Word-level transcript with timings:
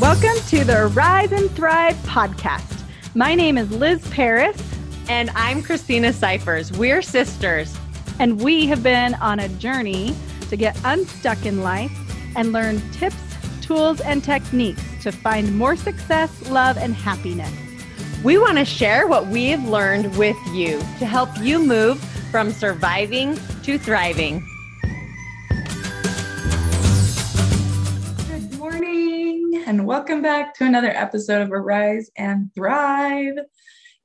Welcome 0.00 0.42
to 0.48 0.64
the 0.64 0.86
Rise 0.94 1.30
and 1.30 1.50
Thrive 1.50 1.94
podcast. 2.04 2.84
My 3.14 3.34
name 3.34 3.58
is 3.58 3.70
Liz 3.70 4.00
Paris. 4.08 4.56
And 5.10 5.28
I'm 5.34 5.62
Christina 5.62 6.14
Cyphers. 6.14 6.72
We're 6.72 7.02
sisters. 7.02 7.76
And 8.18 8.40
we 8.40 8.64
have 8.64 8.82
been 8.82 9.12
on 9.16 9.40
a 9.40 9.48
journey 9.50 10.16
to 10.48 10.56
get 10.56 10.74
unstuck 10.84 11.44
in 11.44 11.62
life 11.62 11.92
and 12.34 12.50
learn 12.50 12.80
tips, 12.92 13.18
tools, 13.60 14.00
and 14.00 14.24
techniques 14.24 14.82
to 15.02 15.12
find 15.12 15.54
more 15.54 15.76
success, 15.76 16.48
love, 16.48 16.78
and 16.78 16.94
happiness. 16.94 17.52
We 18.24 18.38
want 18.38 18.56
to 18.56 18.64
share 18.64 19.06
what 19.06 19.26
we've 19.26 19.62
learned 19.64 20.16
with 20.16 20.38
you 20.54 20.78
to 20.98 21.04
help 21.04 21.28
you 21.42 21.58
move 21.58 22.02
from 22.30 22.52
surviving 22.52 23.38
to 23.64 23.78
thriving. 23.78 24.48
And 29.70 29.86
welcome 29.86 30.20
back 30.20 30.52
to 30.52 30.64
another 30.64 30.88
episode 30.88 31.40
of 31.40 31.52
Arise 31.52 32.10
and 32.16 32.52
Thrive. 32.56 33.36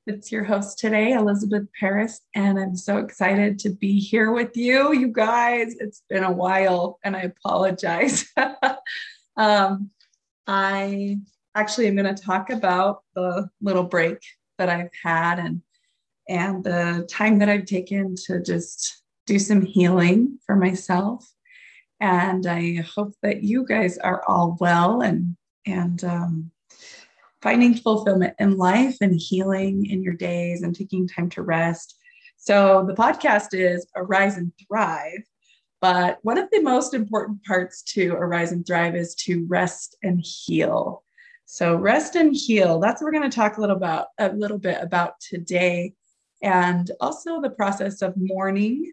It's 0.06 0.30
your 0.30 0.44
host 0.44 0.78
today, 0.78 1.10
Elizabeth 1.10 1.64
Paris, 1.80 2.20
and 2.36 2.56
I'm 2.56 2.76
so 2.76 2.98
excited 2.98 3.58
to 3.58 3.70
be 3.70 3.98
here 3.98 4.30
with 4.30 4.56
you, 4.56 4.92
you 4.92 5.08
guys. 5.08 5.74
It's 5.80 6.04
been 6.08 6.22
a 6.22 6.30
while, 6.30 7.00
and 7.02 7.16
I 7.16 7.22
apologize. 7.22 8.32
um, 9.36 9.90
I 10.46 11.18
actually 11.56 11.88
am 11.88 11.96
going 11.96 12.14
to 12.14 12.22
talk 12.22 12.50
about 12.50 13.02
the 13.16 13.48
little 13.60 13.82
break 13.82 14.18
that 14.58 14.68
I've 14.68 14.94
had 15.02 15.40
and 15.40 15.62
and 16.28 16.62
the 16.62 17.08
time 17.10 17.40
that 17.40 17.48
I've 17.48 17.66
taken 17.66 18.14
to 18.26 18.40
just 18.40 19.02
do 19.26 19.40
some 19.40 19.62
healing 19.62 20.38
for 20.46 20.54
myself. 20.54 21.28
And 21.98 22.46
I 22.46 22.84
hope 22.94 23.14
that 23.24 23.42
you 23.42 23.66
guys 23.66 23.98
are 23.98 24.22
all 24.28 24.56
well 24.60 25.00
and 25.00 25.36
and 25.66 26.02
um, 26.04 26.50
finding 27.42 27.74
fulfillment 27.74 28.34
in 28.38 28.56
life 28.56 28.96
and 29.00 29.14
healing 29.20 29.86
in 29.86 30.02
your 30.02 30.14
days 30.14 30.62
and 30.62 30.74
taking 30.74 31.06
time 31.06 31.28
to 31.30 31.42
rest. 31.42 31.96
So, 32.36 32.84
the 32.86 32.94
podcast 32.94 33.48
is 33.52 33.86
Arise 33.96 34.36
and 34.36 34.52
Thrive. 34.66 35.22
But 35.80 36.18
one 36.22 36.38
of 36.38 36.48
the 36.50 36.62
most 36.62 36.94
important 36.94 37.44
parts 37.44 37.82
to 37.94 38.12
Arise 38.14 38.52
and 38.52 38.66
Thrive 38.66 38.96
is 38.96 39.14
to 39.26 39.46
rest 39.48 39.96
and 40.02 40.20
heal. 40.24 41.02
So, 41.44 41.76
rest 41.76 42.16
and 42.16 42.34
heal, 42.34 42.80
that's 42.80 43.00
what 43.00 43.06
we're 43.06 43.18
going 43.18 43.30
to 43.30 43.36
talk 43.36 43.56
a 43.56 43.60
little 43.60 43.76
about 43.76 44.08
a 44.18 44.32
little 44.32 44.58
bit 44.58 44.82
about 44.82 45.20
today. 45.20 45.94
And 46.42 46.90
also 47.00 47.40
the 47.40 47.50
process 47.50 48.02
of 48.02 48.14
mourning. 48.16 48.92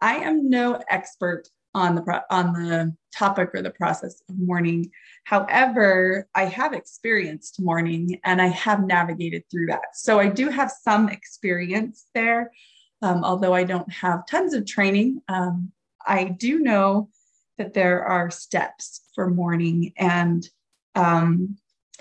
I 0.00 0.16
am 0.16 0.50
no 0.50 0.80
expert 0.90 1.48
on 1.74 1.94
the 1.94 2.24
on 2.30 2.52
the 2.52 2.94
topic 3.16 3.50
or 3.54 3.62
the 3.62 3.70
process 3.70 4.22
of 4.28 4.38
mourning. 4.38 4.90
However, 5.24 6.28
I 6.34 6.44
have 6.44 6.72
experienced 6.72 7.60
mourning 7.60 8.20
and 8.24 8.40
I 8.42 8.48
have 8.48 8.86
navigated 8.86 9.44
through 9.50 9.66
that. 9.66 9.94
So 9.94 10.20
I 10.20 10.28
do 10.28 10.50
have 10.50 10.70
some 10.70 11.08
experience 11.08 12.06
there, 12.14 12.52
um, 13.02 13.24
although 13.24 13.54
I 13.54 13.64
don't 13.64 13.90
have 13.92 14.26
tons 14.26 14.54
of 14.54 14.66
training. 14.66 15.22
Um, 15.28 15.72
I 16.06 16.24
do 16.24 16.58
know 16.60 17.08
that 17.58 17.74
there 17.74 18.04
are 18.04 18.30
steps 18.30 19.08
for 19.14 19.30
mourning 19.30 19.92
and 19.96 20.46
um, 20.94 21.56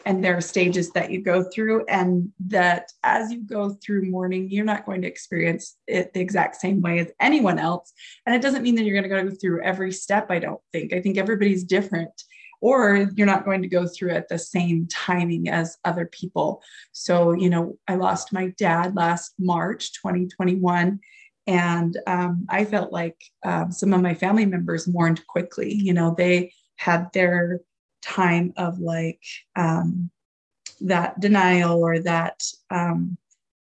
and 0.06 0.24
there 0.24 0.36
are 0.38 0.42
stages 0.42 0.92
that 0.92 1.12
you 1.12 1.22
go 1.22 1.44
through 1.44 1.86
and 1.88 2.32
that 2.48 2.92
as 3.04 3.32
you 3.32 3.42
go 3.44 3.70
through 3.84 4.10
mourning 4.10 4.50
you're 4.50 4.66
not 4.66 4.86
going 4.86 5.02
to 5.02 5.08
experience 5.08 5.78
it 5.88 6.14
the 6.14 6.20
exact 6.20 6.56
same 6.58 6.82
way 6.82 7.00
as 7.00 7.12
anyone 7.20 7.60
else. 7.60 7.94
And 8.26 8.36
it 8.36 8.42
doesn't 8.42 8.64
mean 8.64 8.76
that 8.76 8.84
you're 8.84 9.00
going 9.00 9.26
to 9.26 9.32
go 9.32 9.36
through 9.36 9.64
every 9.64 9.92
step 9.92 10.30
i 10.30 10.40
don't 10.40 10.62
think. 10.72 10.94
I 10.94 11.02
think 11.02 11.18
everybody's 11.18 11.64
different 11.64 12.12
or 12.62 13.10
you're 13.16 13.28
not 13.28 13.46
going 13.46 13.62
to 13.62 13.68
go 13.68 13.86
through 13.86 14.12
at 14.12 14.30
the 14.30 14.40
same 14.40 14.88
timing 14.88 15.50
as 15.50 15.78
other 15.86 16.06
people. 16.06 16.62
So 16.92 17.34
you 17.34 17.50
know 17.50 17.78
i 17.88 17.96
lost 17.96 18.34
my 18.34 18.54
dad 18.58 18.96
last 18.96 19.34
march 19.40 19.94
2021 19.94 21.00
and 21.48 21.98
um, 22.08 22.46
i 22.50 22.66
felt 22.66 22.92
like 22.92 23.22
um, 23.44 23.72
some 23.72 23.94
of 23.94 24.02
my 24.02 24.14
family 24.14 24.46
members 24.46 24.88
mourned 24.88 25.26
quickly. 25.28 25.74
You 25.74 25.94
know 25.94 26.16
they 26.18 26.54
had 26.78 27.08
their 27.14 27.62
time 28.06 28.54
of 28.58 28.80
like 28.80 29.22
um, 29.56 30.10
that 30.82 31.20
denial 31.20 31.84
or 31.84 32.00
that 32.00 32.44
um, 32.70 33.18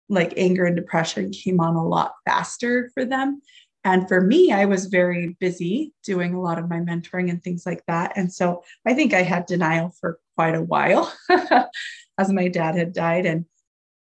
like 0.10 0.34
anger 0.38 0.66
and 0.66 0.76
depression 0.76 1.32
came 1.32 1.60
on 1.60 1.76
a 1.76 1.86
lot 1.86 2.14
faster 2.26 2.92
for 2.94 3.06
them. 3.06 3.42
And 3.84 4.08
for 4.08 4.20
me, 4.20 4.52
I 4.52 4.66
was 4.66 4.88
very 4.88 5.38
busy 5.40 5.94
doing 6.04 6.34
a 6.34 6.42
lot 6.42 6.60
of 6.60 6.70
my 6.70 6.78
mentoring 6.78 7.30
and 7.30 7.42
things 7.42 7.66
like 7.66 7.84
that. 7.88 8.14
And 8.16 8.32
so 8.32 8.64
I 8.86 8.94
think 8.94 9.14
I 9.14 9.22
had 9.22 9.46
denial 9.46 9.94
for 10.00 10.20
quite 10.36 10.56
a 10.56 10.62
while 10.62 11.14
as 12.18 12.32
my 12.32 12.50
dad 12.50 12.76
had 12.76 12.94
died. 12.94 13.26
And 13.26 13.46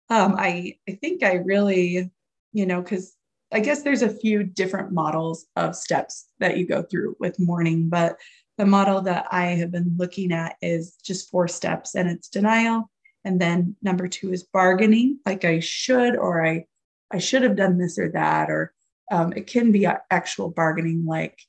um, 0.09 0.35
I, 0.37 0.77
I 0.87 0.93
think 0.93 1.23
I 1.23 1.35
really, 1.35 2.11
you 2.53 2.65
know, 2.65 2.81
because 2.81 3.15
I 3.51 3.59
guess 3.59 3.81
there's 3.81 4.01
a 4.01 4.09
few 4.09 4.43
different 4.43 4.91
models 4.91 5.45
of 5.55 5.75
steps 5.75 6.27
that 6.39 6.57
you 6.57 6.67
go 6.67 6.83
through 6.83 7.15
with 7.19 7.39
mourning, 7.39 7.89
but 7.89 8.17
the 8.61 8.67
model 8.67 9.01
that 9.01 9.25
I 9.31 9.45
have 9.55 9.71
been 9.71 9.95
looking 9.97 10.31
at 10.31 10.55
is 10.61 10.95
just 11.03 11.31
four 11.31 11.47
steps 11.47 11.95
and 11.95 12.07
it's 12.07 12.29
denial. 12.29 12.91
And 13.25 13.41
then 13.41 13.75
number 13.81 14.07
two 14.07 14.31
is 14.31 14.43
bargaining, 14.43 15.17
like 15.25 15.43
I 15.45 15.61
should, 15.61 16.15
or 16.15 16.45
I, 16.45 16.65
I 17.11 17.17
should 17.17 17.41
have 17.41 17.55
done 17.55 17.79
this 17.79 17.97
or 17.97 18.09
that, 18.09 18.51
or 18.51 18.71
um, 19.11 19.33
it 19.35 19.47
can 19.47 19.71
be 19.71 19.87
actual 20.11 20.51
bargaining, 20.51 21.07
like 21.07 21.39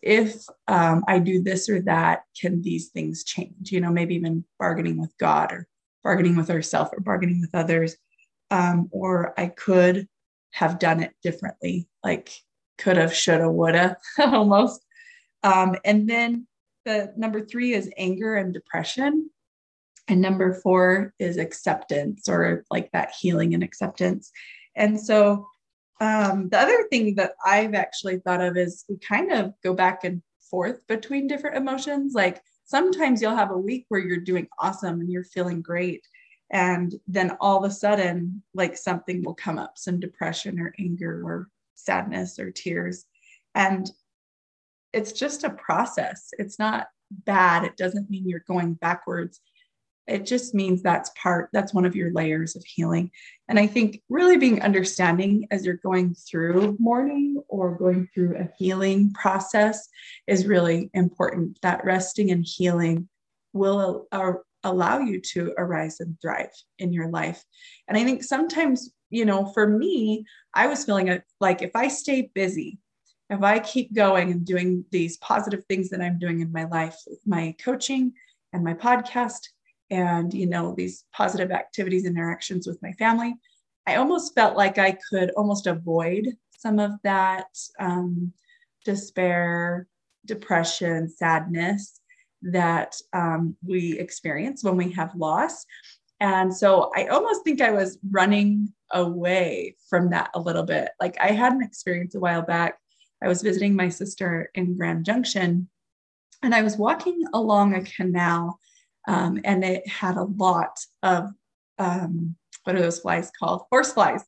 if 0.00 0.44
um, 0.68 1.02
I 1.08 1.18
do 1.18 1.42
this 1.42 1.68
or 1.68 1.80
that, 1.80 2.22
can 2.40 2.62
these 2.62 2.90
things 2.90 3.24
change? 3.24 3.72
You 3.72 3.80
know, 3.80 3.90
maybe 3.90 4.14
even 4.14 4.44
bargaining 4.56 5.00
with 5.00 5.12
God 5.18 5.50
or 5.50 5.66
bargaining 6.04 6.36
with 6.36 6.50
ourselves 6.50 6.92
or 6.92 7.00
bargaining 7.00 7.40
with 7.40 7.50
others. 7.52 7.96
Um, 8.52 8.88
or 8.92 9.34
I 9.36 9.48
could 9.48 10.06
have 10.52 10.78
done 10.78 11.02
it 11.02 11.14
differently, 11.20 11.88
like 12.04 12.30
could 12.78 12.96
have, 12.96 13.12
shoulda, 13.12 13.50
woulda, 13.50 13.96
almost. 14.20 14.83
Um, 15.44 15.76
and 15.84 16.08
then 16.08 16.48
the 16.84 17.12
number 17.16 17.44
three 17.44 17.74
is 17.74 17.90
anger 17.96 18.34
and 18.34 18.52
depression. 18.52 19.30
And 20.08 20.20
number 20.20 20.52
four 20.54 21.14
is 21.18 21.36
acceptance 21.36 22.28
or 22.28 22.64
like 22.70 22.90
that 22.92 23.12
healing 23.18 23.54
and 23.54 23.62
acceptance. 23.62 24.32
And 24.74 25.00
so 25.00 25.46
um, 26.00 26.48
the 26.48 26.58
other 26.58 26.86
thing 26.90 27.14
that 27.14 27.34
I've 27.44 27.74
actually 27.74 28.18
thought 28.18 28.40
of 28.40 28.56
is 28.56 28.84
we 28.88 28.98
kind 28.98 29.32
of 29.32 29.54
go 29.62 29.72
back 29.74 30.04
and 30.04 30.22
forth 30.50 30.86
between 30.88 31.26
different 31.26 31.56
emotions. 31.56 32.12
Like 32.14 32.42
sometimes 32.64 33.22
you'll 33.22 33.36
have 33.36 33.50
a 33.50 33.58
week 33.58 33.86
where 33.88 34.00
you're 34.00 34.18
doing 34.18 34.48
awesome 34.58 35.00
and 35.00 35.10
you're 35.10 35.24
feeling 35.24 35.62
great. 35.62 36.06
And 36.50 36.94
then 37.06 37.36
all 37.40 37.64
of 37.64 37.70
a 37.70 37.74
sudden, 37.74 38.42
like 38.54 38.76
something 38.76 39.22
will 39.22 39.34
come 39.34 39.58
up, 39.58 39.78
some 39.78 40.00
depression 40.00 40.60
or 40.60 40.74
anger 40.78 41.22
or 41.24 41.48
sadness 41.74 42.38
or 42.38 42.50
tears. 42.50 43.06
And 43.54 43.90
it's 44.94 45.12
just 45.12 45.44
a 45.44 45.50
process. 45.50 46.28
It's 46.38 46.58
not 46.58 46.86
bad. 47.10 47.64
It 47.64 47.76
doesn't 47.76 48.08
mean 48.08 48.28
you're 48.28 48.44
going 48.46 48.74
backwards. 48.74 49.40
It 50.06 50.26
just 50.26 50.54
means 50.54 50.82
that's 50.82 51.10
part, 51.20 51.48
that's 51.52 51.72
one 51.72 51.86
of 51.86 51.96
your 51.96 52.12
layers 52.12 52.56
of 52.56 52.64
healing. 52.64 53.10
And 53.48 53.58
I 53.58 53.66
think 53.66 54.02
really 54.10 54.36
being 54.36 54.60
understanding 54.60 55.46
as 55.50 55.64
you're 55.64 55.76
going 55.76 56.14
through 56.14 56.76
mourning 56.78 57.42
or 57.48 57.76
going 57.76 58.08
through 58.12 58.36
a 58.36 58.50
healing 58.58 59.12
process 59.14 59.88
is 60.26 60.46
really 60.46 60.90
important. 60.92 61.58
That 61.62 61.84
resting 61.84 62.30
and 62.30 62.44
healing 62.46 63.08
will 63.54 64.06
uh, 64.12 64.32
allow 64.62 64.98
you 64.98 65.20
to 65.20 65.54
arise 65.56 66.00
and 66.00 66.20
thrive 66.20 66.52
in 66.78 66.92
your 66.92 67.08
life. 67.08 67.42
And 67.88 67.96
I 67.96 68.04
think 68.04 68.24
sometimes, 68.24 68.90
you 69.08 69.24
know, 69.24 69.46
for 69.46 69.66
me, 69.66 70.26
I 70.52 70.66
was 70.66 70.84
feeling 70.84 71.22
like 71.40 71.62
if 71.62 71.70
I 71.74 71.88
stay 71.88 72.30
busy, 72.34 72.78
if 73.34 73.42
I 73.42 73.58
keep 73.58 73.92
going 73.94 74.30
and 74.30 74.44
doing 74.44 74.84
these 74.90 75.16
positive 75.18 75.64
things 75.66 75.90
that 75.90 76.00
I'm 76.00 76.18
doing 76.18 76.40
in 76.40 76.52
my 76.52 76.64
life, 76.64 76.96
my 77.26 77.54
coaching 77.62 78.12
and 78.52 78.64
my 78.64 78.74
podcast, 78.74 79.40
and 79.90 80.32
you 80.32 80.46
know 80.46 80.74
these 80.74 81.04
positive 81.12 81.50
activities 81.50 82.06
and 82.06 82.16
interactions 82.16 82.66
with 82.66 82.80
my 82.82 82.92
family, 82.92 83.34
I 83.86 83.96
almost 83.96 84.34
felt 84.34 84.56
like 84.56 84.78
I 84.78 84.96
could 85.10 85.30
almost 85.32 85.66
avoid 85.66 86.28
some 86.56 86.78
of 86.78 86.92
that 87.02 87.46
um, 87.78 88.32
despair, 88.84 89.86
depression, 90.24 91.08
sadness 91.08 92.00
that 92.42 92.96
um, 93.12 93.56
we 93.62 93.98
experience 93.98 94.64
when 94.64 94.76
we 94.76 94.90
have 94.92 95.14
loss. 95.14 95.66
And 96.20 96.54
so 96.54 96.90
I 96.96 97.06
almost 97.06 97.44
think 97.44 97.60
I 97.60 97.72
was 97.72 97.98
running 98.10 98.72
away 98.92 99.76
from 99.88 100.10
that 100.10 100.30
a 100.34 100.40
little 100.40 100.62
bit. 100.62 100.90
Like 101.00 101.16
I 101.20 101.28
had 101.28 101.52
an 101.52 101.62
experience 101.62 102.14
a 102.14 102.20
while 102.20 102.42
back 102.42 102.78
I 103.24 103.28
was 103.28 103.40
visiting 103.40 103.74
my 103.74 103.88
sister 103.88 104.50
in 104.54 104.76
Grand 104.76 105.06
Junction 105.06 105.68
and 106.42 106.54
I 106.54 106.62
was 106.62 106.76
walking 106.76 107.24
along 107.32 107.74
a 107.74 107.82
canal 107.82 108.60
um, 109.08 109.40
and 109.44 109.64
it 109.64 109.88
had 109.88 110.16
a 110.16 110.24
lot 110.24 110.78
of, 111.02 111.30
um, 111.78 112.36
what 112.64 112.76
are 112.76 112.82
those 112.82 113.00
flies 113.00 113.32
called? 113.38 113.62
Horse 113.70 113.92
flies, 113.92 114.22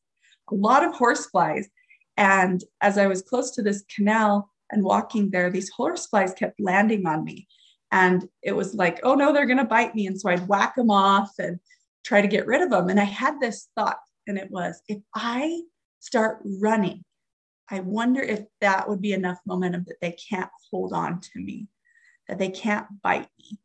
a 0.51 0.55
lot 0.55 0.83
of 0.83 0.95
horse 0.95 1.27
flies. 1.27 1.69
And 2.17 2.65
as 2.81 2.97
I 2.97 3.07
was 3.07 3.21
close 3.21 3.51
to 3.53 3.63
this 3.63 3.85
canal 3.95 4.51
and 4.71 4.83
walking 4.83 5.31
there, 5.31 5.51
these 5.51 5.71
horse 5.71 6.07
flies 6.07 6.33
kept 6.33 6.59
landing 6.59 7.07
on 7.07 7.23
me. 7.23 7.47
And 7.93 8.27
it 8.43 8.53
was 8.53 8.75
like, 8.75 9.01
oh 9.03 9.15
no, 9.15 9.31
they're 9.33 9.47
going 9.47 9.59
to 9.59 9.65
bite 9.65 9.95
me. 9.95 10.07
And 10.07 10.19
so 10.19 10.31
I'd 10.31 10.49
whack 10.49 10.75
them 10.75 10.91
off 10.91 11.33
and 11.39 11.61
try 12.03 12.23
to 12.23 12.29
get 12.29 12.47
rid 12.47 12.63
of 12.63 12.71
them. 12.71 12.89
And 12.89 12.99
I 12.99 13.05
had 13.05 13.41
this 13.41 13.69
thought, 13.77 13.99
and 14.27 14.39
it 14.39 14.51
was 14.51 14.81
if 14.89 14.99
I 15.15 15.61
start 16.01 16.39
running, 16.45 17.05
I 17.71 17.81
wonder 17.81 18.23
if 18.23 18.45
that 18.61 18.89
would 18.89 19.01
be 19.01 19.13
enough 19.13 19.39
momentum 19.47 19.85
that 19.89 20.01
they 20.01 20.13
can't 20.13 20.51
hold 20.71 20.93
on 20.93 21.21
to 21.21 21.41
me, 21.41 21.69
that 22.29 22.39
they 22.39 22.51
can't 22.51 22.87
bite 23.03 23.29
me. 23.39 23.59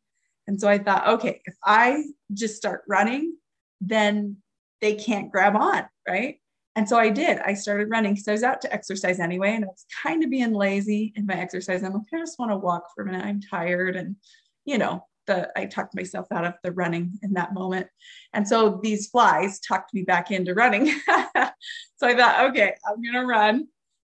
And 0.46 0.60
so 0.60 0.68
I 0.68 0.78
thought, 0.78 1.06
okay, 1.06 1.40
if 1.44 1.54
I 1.64 2.04
just 2.32 2.56
start 2.56 2.82
running, 2.88 3.36
then 3.80 4.38
they 4.80 4.94
can't 4.94 5.30
grab 5.30 5.56
on, 5.56 5.84
right? 6.08 6.38
And 6.74 6.88
so 6.88 6.98
I 6.98 7.10
did. 7.10 7.38
I 7.38 7.54
started 7.54 7.90
running 7.90 8.14
because 8.14 8.28
I 8.28 8.32
was 8.32 8.42
out 8.42 8.60
to 8.62 8.72
exercise 8.72 9.20
anyway, 9.20 9.54
and 9.54 9.64
I 9.64 9.68
was 9.68 9.84
kind 10.02 10.24
of 10.24 10.30
being 10.30 10.52
lazy 10.52 11.12
in 11.16 11.26
my 11.26 11.34
exercise. 11.34 11.82
I'm 11.82 11.92
like, 11.92 12.02
I 12.14 12.18
just 12.18 12.38
want 12.38 12.50
to 12.50 12.56
walk 12.56 12.84
for 12.94 13.02
a 13.02 13.06
minute. 13.06 13.24
I'm 13.24 13.40
tired, 13.40 13.94
and 13.94 14.16
you 14.64 14.78
know, 14.78 15.04
the 15.26 15.50
I 15.56 15.66
talked 15.66 15.94
myself 15.94 16.26
out 16.32 16.44
of 16.44 16.54
the 16.62 16.72
running 16.72 17.18
in 17.22 17.34
that 17.34 17.52
moment. 17.52 17.88
And 18.32 18.48
so 18.48 18.80
these 18.82 19.08
flies 19.08 19.60
talked 19.60 19.92
me 19.92 20.02
back 20.02 20.30
into 20.30 20.54
running. 20.54 20.86
so 21.06 22.06
I 22.06 22.14
thought, 22.16 22.50
okay, 22.50 22.74
I'm 22.88 23.02
gonna 23.02 23.26
run. 23.26 23.68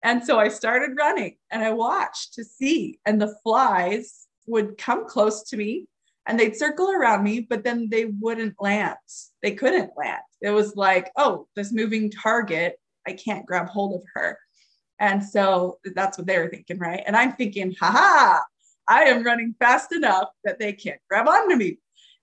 And 0.03 0.23
so 0.23 0.37
I 0.37 0.49
started 0.49 0.97
running, 0.97 1.37
and 1.51 1.63
I 1.63 1.71
watched 1.71 2.33
to 2.35 2.43
see, 2.43 2.99
and 3.05 3.19
the 3.19 3.35
flies 3.43 4.27
would 4.47 4.77
come 4.77 5.07
close 5.07 5.43
to 5.49 5.57
me 5.57 5.87
and 6.27 6.39
they'd 6.39 6.55
circle 6.55 6.89
around 6.89 7.23
me, 7.23 7.39
but 7.39 7.63
then 7.63 7.89
they 7.89 8.05
wouldn't 8.05 8.55
land. 8.59 8.97
They 9.41 9.51
couldn't 9.51 9.91
land. 9.95 10.21
It 10.41 10.49
was 10.49 10.75
like, 10.75 11.11
oh, 11.17 11.47
this 11.55 11.71
moving 11.71 12.09
target, 12.09 12.79
I 13.07 13.13
can't 13.13 13.45
grab 13.45 13.67
hold 13.67 13.95
of 13.95 14.03
her. 14.15 14.39
And 14.99 15.23
so 15.23 15.79
that's 15.93 16.17
what 16.17 16.25
they 16.25 16.39
were 16.39 16.49
thinking, 16.49 16.79
right? 16.79 17.03
And 17.05 17.15
I'm 17.15 17.33
thinking, 17.33 17.75
haha, 17.79 18.39
I 18.87 19.03
am 19.03 19.23
running 19.23 19.55
fast 19.59 19.91
enough 19.91 20.29
that 20.43 20.59
they 20.59 20.73
can't 20.73 20.99
grab 21.09 21.27
onto 21.27 21.55
me. 21.55 21.79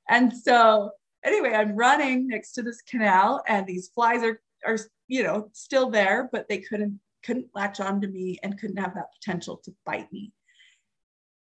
And 0.09 0.33
so 0.33 0.91
anyway, 1.25 1.53
I'm 1.53 1.77
running 1.77 2.29
next 2.29 2.53
to 2.53 2.63
this 2.63 2.83
canal 2.83 3.43
and 3.47 3.67
these 3.67 3.89
flies 3.89 4.23
are 4.23 4.41
are 4.65 4.79
you 5.09 5.25
know 5.25 5.49
still 5.53 5.91
there, 5.91 6.29
but 6.31 6.49
they 6.49 6.59
couldn't 6.59 7.01
couldn't 7.25 7.49
latch 7.55 7.81
onto 7.81 8.09
me 8.09 8.39
and 8.43 8.59
couldn't 8.59 8.79
have 8.79 8.95
that 8.95 9.13
potential 9.19 9.59
to 9.65 9.75
bite 9.85 10.13
me. 10.13 10.33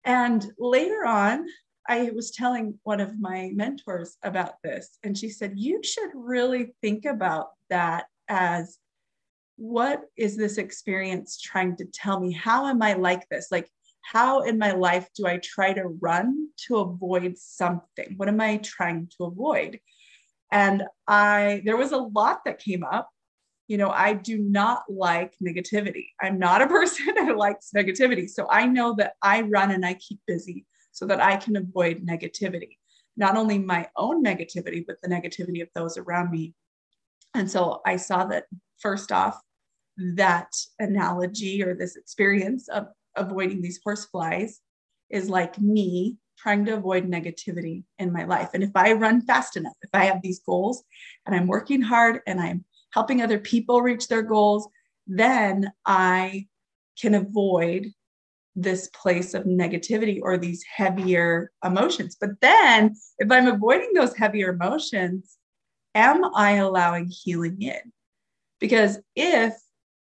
And 0.03 0.45
later 0.57 1.05
on, 1.05 1.45
I 1.87 2.11
was 2.11 2.31
telling 2.31 2.79
one 2.83 2.99
of 2.99 3.19
my 3.19 3.51
mentors 3.53 4.17
about 4.23 4.55
this, 4.63 4.97
and 5.03 5.17
she 5.17 5.29
said, 5.29 5.53
You 5.55 5.81
should 5.83 6.11
really 6.13 6.73
think 6.81 7.05
about 7.05 7.49
that 7.69 8.05
as 8.27 8.77
what 9.57 10.01
is 10.17 10.35
this 10.35 10.57
experience 10.57 11.39
trying 11.39 11.75
to 11.77 11.85
tell 11.85 12.19
me? 12.19 12.33
How 12.33 12.65
am 12.65 12.81
I 12.81 12.93
like 12.93 13.29
this? 13.29 13.49
Like, 13.51 13.69
how 14.01 14.41
in 14.41 14.57
my 14.57 14.71
life 14.71 15.07
do 15.15 15.27
I 15.27 15.37
try 15.37 15.73
to 15.73 15.97
run 16.01 16.47
to 16.67 16.77
avoid 16.77 17.37
something? 17.37 18.15
What 18.17 18.27
am 18.27 18.41
I 18.41 18.57
trying 18.57 19.09
to 19.17 19.25
avoid? 19.25 19.79
And 20.51 20.83
I, 21.07 21.61
there 21.63 21.77
was 21.77 21.91
a 21.91 21.97
lot 21.97 22.39
that 22.45 22.57
came 22.57 22.83
up. 22.83 23.10
You 23.71 23.77
know, 23.77 23.89
I 23.89 24.15
do 24.15 24.37
not 24.37 24.83
like 24.89 25.33
negativity. 25.41 26.07
I'm 26.21 26.37
not 26.37 26.61
a 26.61 26.67
person 26.77 27.15
who 27.15 27.37
likes 27.37 27.71
negativity. 27.73 28.29
So 28.29 28.45
I 28.49 28.65
know 28.65 28.93
that 28.95 29.13
I 29.23 29.43
run 29.43 29.71
and 29.71 29.85
I 29.85 29.93
keep 29.93 30.19
busy 30.27 30.65
so 30.91 31.05
that 31.05 31.21
I 31.21 31.37
can 31.37 31.55
avoid 31.55 32.05
negativity, 32.05 32.79
not 33.15 33.37
only 33.37 33.57
my 33.57 33.87
own 33.95 34.21
negativity, 34.25 34.85
but 34.85 34.97
the 35.01 35.07
negativity 35.07 35.61
of 35.61 35.69
those 35.73 35.97
around 35.97 36.31
me. 36.31 36.53
And 37.33 37.49
so 37.49 37.79
I 37.85 37.95
saw 37.95 38.25
that 38.25 38.43
first 38.79 39.09
off, 39.13 39.39
that 40.15 40.51
analogy 40.77 41.63
or 41.63 41.73
this 41.73 41.95
experience 41.95 42.67
of 42.67 42.87
avoiding 43.15 43.61
these 43.61 43.79
horse 43.81 44.03
flies 44.03 44.59
is 45.09 45.29
like 45.29 45.61
me 45.61 46.17
trying 46.37 46.65
to 46.65 46.73
avoid 46.73 47.09
negativity 47.09 47.85
in 47.99 48.11
my 48.11 48.25
life. 48.25 48.49
And 48.53 48.63
if 48.63 48.71
I 48.75 48.91
run 48.91 49.21
fast 49.21 49.55
enough, 49.55 49.77
if 49.81 49.91
I 49.93 50.05
have 50.05 50.21
these 50.21 50.41
goals 50.45 50.83
and 51.25 51.33
I'm 51.33 51.47
working 51.47 51.81
hard 51.81 52.19
and 52.27 52.41
I'm 52.41 52.65
helping 52.93 53.21
other 53.21 53.39
people 53.39 53.81
reach 53.81 54.07
their 54.07 54.21
goals, 54.21 54.67
then 55.07 55.71
I 55.85 56.47
can 56.99 57.15
avoid 57.15 57.87
this 58.55 58.89
place 58.89 59.33
of 59.33 59.43
negativity 59.43 60.19
or 60.21 60.37
these 60.37 60.63
heavier 60.63 61.51
emotions. 61.63 62.17
But 62.19 62.41
then, 62.41 62.95
if 63.17 63.31
I'm 63.31 63.47
avoiding 63.47 63.93
those 63.93 64.15
heavier 64.15 64.49
emotions, 64.49 65.37
am 65.95 66.23
I 66.35 66.53
allowing 66.53 67.07
healing 67.09 67.61
in? 67.61 67.91
Because 68.59 68.99
if 69.15 69.53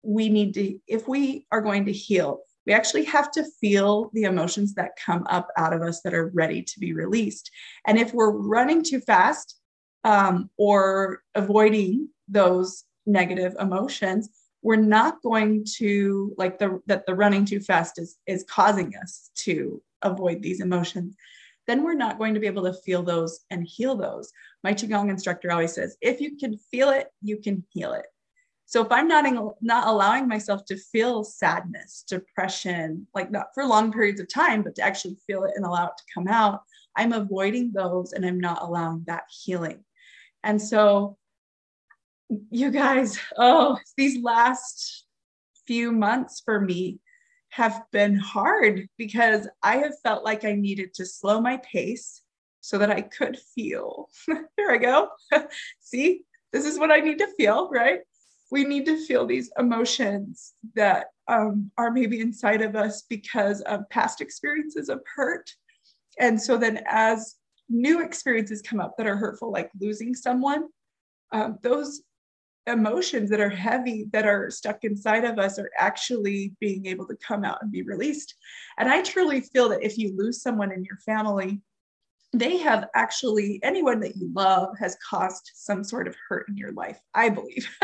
we 0.02 0.28
need 0.28 0.54
to, 0.54 0.78
if 0.87 1.06
we 1.06 1.46
are 1.52 1.60
going 1.60 1.87
to 1.87 1.92
heal, 1.92 2.40
we 2.66 2.72
actually 2.72 3.04
have 3.04 3.31
to 3.32 3.44
feel 3.60 4.10
the 4.12 4.25
emotions 4.25 4.75
that 4.75 4.96
come 5.04 5.26
up 5.28 5.48
out 5.56 5.72
of 5.72 5.82
us 5.82 6.02
that 6.02 6.14
are 6.14 6.28
ready 6.28 6.62
to 6.62 6.81
be 6.81 6.92
released. 6.92 7.50
And 7.87 7.98
if 7.98 8.12
we're 8.12 8.31
running 8.31 8.82
too 8.82 9.00
fast 9.00 9.58
um, 10.04 10.50
or 10.56 11.22
avoiding 11.34 12.08
those 12.30 12.84
negative 13.06 13.54
emotions, 13.60 14.30
we're 14.62 14.76
not 14.76 15.22
going 15.22 15.64
to 15.76 16.34
like 16.36 16.58
the 16.58 16.80
that 16.86 17.06
the 17.06 17.14
running 17.14 17.44
too 17.44 17.60
fast 17.60 17.98
is 17.98 18.18
is 18.26 18.44
causing 18.48 18.94
us 18.96 19.30
to 19.34 19.82
avoid 20.02 20.42
these 20.42 20.60
emotions 20.60 21.16
then 21.70 21.84
we're 21.84 21.94
not 21.94 22.18
going 22.18 22.34
to 22.34 22.40
be 22.40 22.48
able 22.48 22.64
to 22.64 22.72
feel 22.72 23.00
those 23.00 23.40
and 23.50 23.64
heal 23.64 23.94
those. 23.94 24.32
My 24.64 24.74
qigong 24.74 25.08
instructor 25.08 25.52
always 25.52 25.72
says 25.72 25.96
if 26.00 26.20
you 26.20 26.36
can 26.36 26.56
feel 26.56 26.90
it 26.90 27.06
you 27.22 27.36
can 27.36 27.64
heal 27.70 27.92
it. 27.92 28.06
So 28.66 28.84
if 28.84 28.90
i'm 28.90 29.08
not 29.08 29.24
not 29.60 29.86
allowing 29.86 30.26
myself 30.26 30.64
to 30.66 30.76
feel 30.76 31.22
sadness 31.22 32.04
depression 32.08 33.06
like 33.14 33.30
not 33.30 33.48
for 33.54 33.64
long 33.64 33.92
periods 33.92 34.20
of 34.20 34.28
time 34.28 34.62
but 34.62 34.74
to 34.76 34.82
actually 34.82 35.16
feel 35.26 35.44
it 35.44 35.52
and 35.54 35.64
allow 35.64 35.86
it 35.86 35.96
to 35.96 36.04
come 36.12 36.28
out 36.28 36.62
i'm 36.96 37.12
avoiding 37.12 37.72
those 37.72 38.12
and 38.12 38.24
i'm 38.24 38.40
not 38.40 38.62
allowing 38.62 39.04
that 39.06 39.24
healing. 39.30 39.84
And 40.42 40.60
so 40.60 41.18
you 42.50 42.70
guys, 42.70 43.18
oh, 43.36 43.78
these 43.96 44.22
last 44.22 45.04
few 45.66 45.92
months 45.92 46.42
for 46.44 46.60
me 46.60 47.00
have 47.50 47.82
been 47.90 48.16
hard 48.16 48.86
because 48.96 49.48
I 49.62 49.78
have 49.78 49.94
felt 50.02 50.24
like 50.24 50.44
I 50.44 50.52
needed 50.52 50.94
to 50.94 51.06
slow 51.06 51.40
my 51.40 51.58
pace 51.58 52.22
so 52.60 52.78
that 52.78 52.90
I 52.90 53.00
could 53.00 53.38
feel. 53.54 54.08
Here 54.26 54.70
I 54.70 54.76
go. 54.76 55.08
See, 55.80 56.22
this 56.52 56.64
is 56.64 56.78
what 56.78 56.92
I 56.92 57.00
need 57.00 57.18
to 57.18 57.32
feel, 57.36 57.68
right? 57.70 58.00
We 58.50 58.64
need 58.64 58.86
to 58.86 59.04
feel 59.04 59.26
these 59.26 59.50
emotions 59.58 60.54
that 60.74 61.06
um, 61.28 61.70
are 61.78 61.90
maybe 61.90 62.20
inside 62.20 62.62
of 62.62 62.76
us 62.76 63.02
because 63.08 63.60
of 63.62 63.88
past 63.90 64.20
experiences 64.20 64.88
of 64.88 65.00
hurt. 65.14 65.50
And 66.18 66.40
so 66.40 66.56
then, 66.56 66.82
as 66.86 67.36
new 67.68 68.02
experiences 68.02 68.62
come 68.62 68.80
up 68.80 68.96
that 68.99 69.06
are 69.06 69.16
hurtful, 69.16 69.52
like 69.52 69.70
losing 69.80 70.14
someone, 70.14 70.64
um, 71.32 71.58
those 71.62 72.02
emotions 72.67 73.31
that 73.31 73.40
are 73.40 73.50
heavy 73.50 74.07
that 74.12 74.26
are 74.26 74.50
stuck 74.50 74.85
inside 74.85 75.25
of 75.25 75.38
us 75.38 75.59
are 75.59 75.71
actually 75.79 76.55
being 76.61 76.87
able 76.87 77.07
to 77.07 77.17
come 77.17 77.45
out 77.45 77.59
and 77.62 77.73
be 77.73 77.83
released. 77.83 78.35
And 78.79 78.88
I 78.88 79.02
truly 79.02 79.40
feel 79.40 79.69
that 79.71 79.83
if 79.83 79.99
you 79.99 80.14
lose 80.17 80.43
someone 80.43 80.73
in 80.73 80.85
your 80.85 80.99
family, 80.99 81.61
they 82.33 82.59
have 82.59 82.88
actually, 82.95 83.59
anyone 83.62 83.99
that 84.00 84.17
you 84.17 84.31
love 84.33 84.79
has 84.79 84.97
caused 85.09 85.50
some 85.55 85.83
sort 85.83 86.07
of 86.07 86.14
hurt 86.29 86.49
in 86.49 86.57
your 86.57 86.73
life, 86.73 87.00
I 87.14 87.29
believe. 87.29 87.69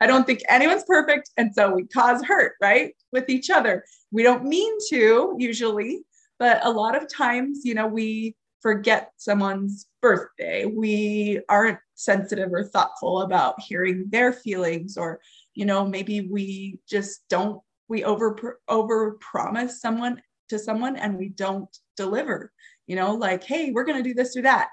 I 0.00 0.06
don't 0.06 0.26
think 0.26 0.40
anyone's 0.48 0.84
perfect. 0.84 1.30
And 1.36 1.54
so 1.54 1.72
we 1.72 1.86
cause 1.86 2.24
hurt, 2.24 2.54
right? 2.60 2.94
With 3.12 3.28
each 3.28 3.48
other. 3.48 3.84
We 4.10 4.24
don't 4.24 4.44
mean 4.44 4.72
to 4.90 5.36
usually, 5.38 6.02
but 6.38 6.64
a 6.66 6.70
lot 6.70 7.00
of 7.00 7.08
times, 7.12 7.60
you 7.64 7.74
know, 7.74 7.86
we 7.86 8.34
forget 8.60 9.12
someone's 9.18 9.86
birthday. 10.02 10.64
We 10.64 11.40
aren't 11.48 11.78
sensitive 11.96 12.52
or 12.52 12.62
thoughtful 12.62 13.22
about 13.22 13.60
hearing 13.60 14.04
their 14.10 14.32
feelings 14.32 14.96
or 14.96 15.18
you 15.54 15.64
know 15.64 15.84
maybe 15.84 16.28
we 16.30 16.78
just 16.88 17.22
don't 17.28 17.60
we 17.88 18.04
over 18.04 18.60
over 18.68 19.12
promise 19.20 19.80
someone 19.80 20.20
to 20.48 20.58
someone 20.58 20.96
and 20.96 21.18
we 21.18 21.30
don't 21.30 21.78
deliver 21.96 22.52
you 22.86 22.94
know 22.94 23.14
like 23.14 23.42
hey 23.42 23.72
we're 23.72 23.84
going 23.84 24.02
to 24.02 24.08
do 24.08 24.14
this 24.14 24.36
or 24.36 24.42
that. 24.42 24.68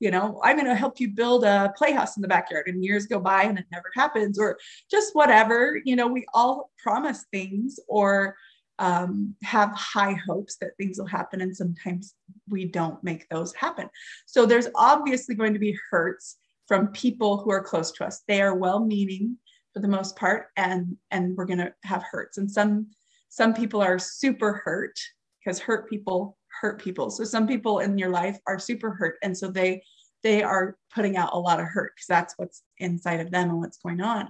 You 0.00 0.12
know 0.12 0.40
i'm 0.44 0.56
going 0.56 0.68
to 0.68 0.76
help 0.76 1.00
you 1.00 1.08
build 1.08 1.42
a 1.42 1.72
playhouse 1.76 2.16
in 2.16 2.22
the 2.22 2.28
backyard 2.28 2.68
and 2.68 2.84
years 2.84 3.06
go 3.06 3.18
by 3.18 3.42
and 3.42 3.58
it 3.58 3.66
never 3.72 3.90
happens 3.94 4.38
or 4.38 4.56
just 4.88 5.12
whatever 5.12 5.80
you 5.84 5.96
know 5.96 6.06
we 6.06 6.24
all 6.32 6.70
promise 6.78 7.26
things 7.32 7.80
or 7.88 8.36
um, 8.78 9.34
have 9.42 9.72
high 9.72 10.16
hopes 10.26 10.56
that 10.60 10.76
things 10.76 10.98
will 10.98 11.06
happen 11.06 11.40
and 11.40 11.56
sometimes 11.56 12.14
we 12.48 12.64
don't 12.64 13.02
make 13.02 13.28
those 13.28 13.52
happen. 13.54 13.90
So 14.26 14.46
there's 14.46 14.68
obviously 14.74 15.34
going 15.34 15.52
to 15.54 15.58
be 15.58 15.76
hurts 15.90 16.36
from 16.68 16.88
people 16.88 17.38
who 17.38 17.50
are 17.50 17.62
close 17.62 17.90
to 17.92 18.04
us. 18.04 18.22
They 18.28 18.42
are 18.42 18.54
well 18.54 18.84
meaning 18.84 19.38
for 19.72 19.80
the 19.80 19.88
most 19.88 20.16
part 20.16 20.48
and 20.56 20.96
and 21.10 21.36
we're 21.36 21.46
going 21.46 21.58
to 21.58 21.72
have 21.84 22.04
hurts. 22.08 22.38
And 22.38 22.48
some 22.48 22.88
some 23.30 23.54
people 23.54 23.82
are 23.82 23.98
super 23.98 24.62
hurt 24.64 24.98
because 25.40 25.58
hurt 25.58 25.88
people 25.88 26.36
hurt 26.60 26.80
people. 26.80 27.10
So 27.10 27.24
some 27.24 27.46
people 27.46 27.80
in 27.80 27.98
your 27.98 28.10
life 28.10 28.38
are 28.46 28.58
super 28.58 28.90
hurt 28.90 29.16
and 29.22 29.36
so 29.36 29.50
they 29.50 29.82
they 30.22 30.42
are 30.42 30.76
putting 30.94 31.16
out 31.16 31.32
a 31.32 31.38
lot 31.38 31.60
of 31.60 31.66
hurt 31.66 31.92
because 31.96 32.06
that's 32.08 32.34
what's 32.36 32.62
inside 32.78 33.20
of 33.20 33.30
them 33.30 33.50
and 33.50 33.60
what's 33.60 33.78
going 33.78 34.00
on. 34.00 34.28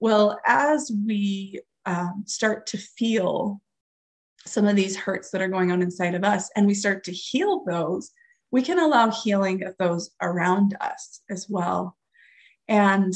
Well 0.00 0.38
as 0.44 0.90
we 1.06 1.60
um, 1.86 2.24
start 2.26 2.66
to 2.68 2.78
feel 2.78 3.60
some 4.46 4.66
of 4.66 4.76
these 4.76 4.96
hurts 4.96 5.30
that 5.30 5.40
are 5.40 5.48
going 5.48 5.70
on 5.70 5.82
inside 5.82 6.14
of 6.14 6.24
us 6.24 6.50
and 6.56 6.66
we 6.66 6.74
start 6.74 7.04
to 7.04 7.12
heal 7.12 7.64
those, 7.64 8.10
we 8.54 8.62
can 8.62 8.78
allow 8.78 9.10
healing 9.10 9.64
of 9.64 9.74
those 9.80 10.10
around 10.22 10.76
us 10.80 11.22
as 11.28 11.48
well. 11.48 11.96
And 12.68 13.12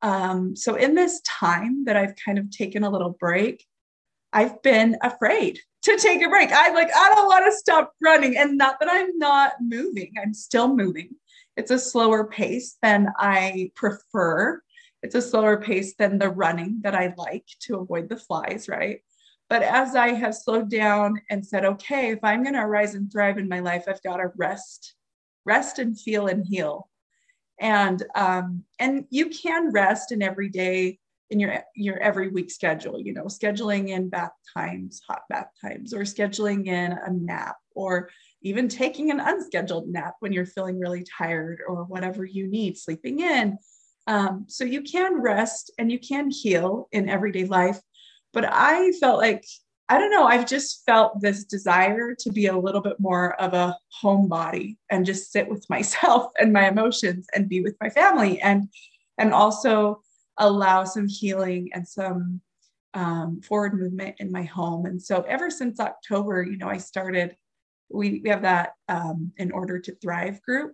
um, 0.00 0.56
so, 0.56 0.74
in 0.74 0.94
this 0.94 1.20
time 1.20 1.84
that 1.84 1.98
I've 1.98 2.16
kind 2.16 2.38
of 2.38 2.50
taken 2.50 2.82
a 2.82 2.88
little 2.88 3.10
break, 3.10 3.66
I've 4.32 4.62
been 4.62 4.96
afraid 5.02 5.60
to 5.82 5.98
take 5.98 6.24
a 6.24 6.30
break. 6.30 6.48
I'm 6.50 6.72
like, 6.72 6.88
I 6.96 7.14
don't 7.14 7.26
want 7.26 7.44
to 7.44 7.58
stop 7.58 7.92
running. 8.02 8.38
And 8.38 8.56
not 8.56 8.80
that 8.80 8.88
I'm 8.90 9.18
not 9.18 9.52
moving, 9.60 10.14
I'm 10.20 10.32
still 10.32 10.74
moving. 10.74 11.10
It's 11.58 11.70
a 11.70 11.78
slower 11.78 12.24
pace 12.24 12.78
than 12.80 13.08
I 13.18 13.70
prefer. 13.76 14.62
It's 15.02 15.14
a 15.14 15.20
slower 15.20 15.60
pace 15.60 15.94
than 15.98 16.18
the 16.18 16.30
running 16.30 16.80
that 16.84 16.94
I 16.94 17.12
like 17.18 17.44
to 17.64 17.80
avoid 17.80 18.08
the 18.08 18.16
flies, 18.16 18.66
right? 18.66 19.00
But 19.48 19.62
as 19.62 19.94
I 19.94 20.08
have 20.08 20.34
slowed 20.34 20.70
down 20.70 21.20
and 21.30 21.46
said, 21.46 21.64
okay, 21.64 22.10
if 22.10 22.20
I'm 22.22 22.42
going 22.42 22.54
to 22.54 22.66
rise 22.66 22.94
and 22.94 23.12
thrive 23.12 23.38
in 23.38 23.48
my 23.48 23.60
life, 23.60 23.84
I've 23.86 24.02
got 24.02 24.16
to 24.16 24.30
rest, 24.36 24.94
rest 25.44 25.78
and 25.78 25.98
feel 25.98 26.26
and 26.26 26.46
heal. 26.46 26.88
And 27.60 28.02
um, 28.14 28.64
and 28.80 29.04
you 29.10 29.28
can 29.28 29.70
rest 29.70 30.10
in 30.12 30.22
every 30.22 30.48
day 30.48 30.98
in 31.30 31.38
your 31.38 31.62
your 31.76 31.98
every 31.98 32.28
week 32.28 32.50
schedule. 32.50 33.00
You 33.00 33.12
know, 33.12 33.24
scheduling 33.24 33.90
in 33.90 34.08
bath 34.08 34.32
times, 34.56 35.00
hot 35.08 35.22
bath 35.30 35.50
times, 35.62 35.94
or 35.94 36.00
scheduling 36.00 36.66
in 36.66 36.92
a 36.92 37.12
nap, 37.12 37.56
or 37.76 38.10
even 38.42 38.68
taking 38.68 39.10
an 39.10 39.20
unscheduled 39.20 39.88
nap 39.88 40.14
when 40.18 40.32
you're 40.32 40.46
feeling 40.46 40.80
really 40.80 41.04
tired 41.16 41.60
or 41.66 41.84
whatever 41.84 42.24
you 42.24 42.48
need, 42.48 42.76
sleeping 42.76 43.20
in. 43.20 43.58
Um, 44.06 44.46
so 44.48 44.64
you 44.64 44.82
can 44.82 45.22
rest 45.22 45.70
and 45.78 45.90
you 45.90 45.98
can 45.98 46.30
heal 46.30 46.88
in 46.92 47.08
everyday 47.08 47.44
life 47.44 47.80
but 48.34 48.44
I 48.46 48.92
felt 49.00 49.18
like, 49.18 49.46
I 49.88 49.98
don't 49.98 50.10
know, 50.10 50.26
I've 50.26 50.46
just 50.46 50.84
felt 50.84 51.20
this 51.20 51.44
desire 51.44 52.14
to 52.18 52.32
be 52.32 52.46
a 52.46 52.58
little 52.58 52.80
bit 52.80 52.98
more 52.98 53.40
of 53.40 53.54
a 53.54 53.76
homebody 54.02 54.76
and 54.90 55.06
just 55.06 55.32
sit 55.32 55.48
with 55.48 55.64
myself 55.70 56.32
and 56.38 56.52
my 56.52 56.68
emotions 56.68 57.26
and 57.34 57.48
be 57.48 57.62
with 57.62 57.76
my 57.80 57.88
family 57.88 58.40
and 58.40 58.68
and 59.16 59.32
also 59.32 60.02
allow 60.38 60.82
some 60.84 61.06
healing 61.06 61.70
and 61.72 61.86
some 61.86 62.40
um, 62.94 63.40
forward 63.42 63.74
movement 63.74 64.16
in 64.18 64.30
my 64.30 64.42
home. 64.42 64.86
And 64.86 65.00
so 65.00 65.22
ever 65.22 65.50
since 65.50 65.78
October, 65.78 66.42
you 66.42 66.56
know, 66.56 66.68
I 66.68 66.78
started, 66.78 67.36
we, 67.88 68.20
we 68.24 68.30
have 68.30 68.42
that 68.42 68.72
um, 68.88 69.32
in 69.36 69.52
order 69.52 69.78
to 69.78 69.94
thrive 69.96 70.42
group 70.42 70.72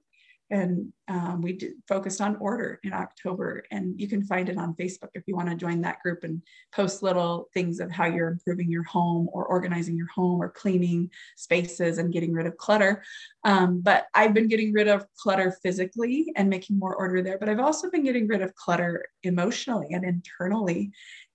and 0.50 0.92
um, 1.09 1.40
we 1.42 1.52
did, 1.52 1.73
focused 1.87 2.21
on 2.21 2.37
order 2.37 2.80
in 2.83 2.92
October. 2.92 3.62
And 3.71 4.00
you 4.00 4.09
can 4.09 4.23
find 4.23 4.49
it 4.49 4.59
on 4.59 4.75
Facebook 4.75 5.11
if 5.14 5.23
you 5.26 5.37
want 5.37 5.49
to 5.49 5.54
join 5.54 5.80
that 5.83 6.02
group 6.02 6.25
and 6.25 6.42
post 6.73 7.02
little 7.02 7.49
things 7.54 7.78
of 7.78 7.90
how 7.90 8.07
you're 8.07 8.28
improving 8.28 8.71
your 8.71 8.83
home 8.83 9.28
or 9.33 9.47
organizing 9.47 9.97
your 9.97 10.09
home 10.09 10.42
or 10.42 10.49
cleaning 10.49 11.11
spaces 11.37 11.99
and 11.99 12.12
getting 12.12 12.33
rid 12.33 12.47
of 12.47 12.57
clutter. 12.57 13.02
Um, 13.45 13.80
but 13.80 14.07
I've 14.14 14.35
been 14.35 14.49
getting 14.49 14.73
rid 14.73 14.88
of 14.88 15.07
clutter 15.16 15.57
physically 15.62 16.33
and 16.37 16.50
making 16.50 16.78
more 16.78 16.97
order 16.97 17.23
there. 17.23 17.38
But 17.38 17.49
I've 17.49 17.61
also 17.61 17.90
been 17.90 18.04
getting 18.04 18.26
rid 18.26 18.42
of 18.42 18.54
clutter 18.54 19.07
emotionally 19.23 19.88
and 19.90 20.04
internally. 20.04 20.90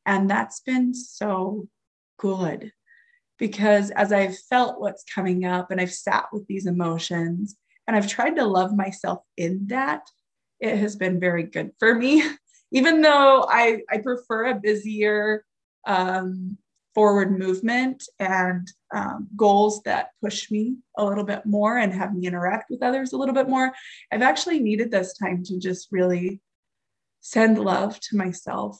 And 0.05 0.29
that's 0.29 0.59
been 0.59 0.93
so 0.93 1.67
good 2.17 2.71
because 3.37 3.91
as 3.91 4.11
I've 4.11 4.37
felt 4.49 4.79
what's 4.79 5.03
coming 5.03 5.45
up 5.45 5.71
and 5.71 5.79
I've 5.79 5.93
sat 5.93 6.25
with 6.31 6.47
these 6.47 6.67
emotions 6.67 7.55
and 7.87 7.95
I've 7.95 8.07
tried 8.07 8.35
to 8.35 8.45
love 8.45 8.75
myself 8.75 9.19
in 9.37 9.67
that. 9.67 10.01
It 10.59 10.77
has 10.77 10.95
been 10.95 11.19
very 11.19 11.43
good 11.43 11.71
for 11.79 11.93
me, 11.93 12.23
even 12.71 13.01
though 13.01 13.45
I, 13.49 13.81
I 13.91 13.99
prefer 13.99 14.47
a 14.47 14.59
busier 14.59 15.43
um, 15.85 16.57
forward 16.95 17.37
movement 17.37 18.03
and 18.19 18.67
um, 18.95 19.27
goals 19.35 19.81
that 19.83 20.11
push 20.23 20.49
me 20.49 20.77
a 20.97 21.05
little 21.05 21.25
bit 21.25 21.45
more 21.45 21.77
and 21.77 21.93
have 21.93 22.15
me 22.15 22.25
interact 22.25 22.69
with 22.69 22.81
others 22.81 23.11
a 23.11 23.17
little 23.17 23.35
bit 23.35 23.49
more. 23.49 23.73
I've 24.11 24.21
actually 24.21 24.59
needed 24.59 24.89
this 24.89 25.15
time 25.17 25.43
to 25.43 25.59
just 25.59 25.89
really 25.91 26.41
send 27.19 27.59
love 27.59 27.99
to 27.99 28.17
myself 28.17 28.79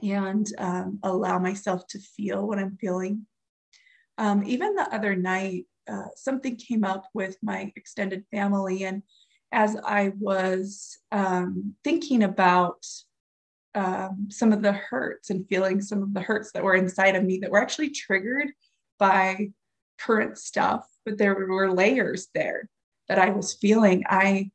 and 0.00 0.46
um, 0.58 1.00
allow 1.02 1.38
myself 1.38 1.86
to 1.88 1.98
feel 1.98 2.46
what 2.46 2.58
I'm 2.58 2.76
feeling. 2.76 3.26
Um, 4.16 4.44
even 4.44 4.74
the 4.74 4.94
other 4.94 5.16
night, 5.16 5.64
uh, 5.88 6.06
something 6.16 6.56
came 6.56 6.84
up 6.84 7.04
with 7.14 7.36
my 7.42 7.72
extended 7.76 8.24
family. 8.30 8.84
And 8.84 9.02
as 9.52 9.76
I 9.84 10.12
was 10.18 10.98
um, 11.12 11.74
thinking 11.84 12.22
about 12.22 12.84
um, 13.74 14.28
some 14.30 14.52
of 14.52 14.62
the 14.62 14.72
hurts 14.72 15.30
and 15.30 15.46
feeling 15.48 15.80
some 15.80 16.02
of 16.02 16.14
the 16.14 16.20
hurts 16.20 16.52
that 16.52 16.62
were 16.62 16.74
inside 16.74 17.16
of 17.16 17.24
me 17.24 17.38
that 17.38 17.50
were 17.50 17.60
actually 17.60 17.90
triggered 17.90 18.48
by 18.98 19.50
current 19.98 20.38
stuff, 20.38 20.86
but 21.04 21.18
there 21.18 21.34
were 21.34 21.72
layers 21.72 22.28
there 22.34 22.68
that 23.08 23.18
I 23.18 23.30
was 23.30 23.54
feeling. 23.54 24.04
I 24.08 24.50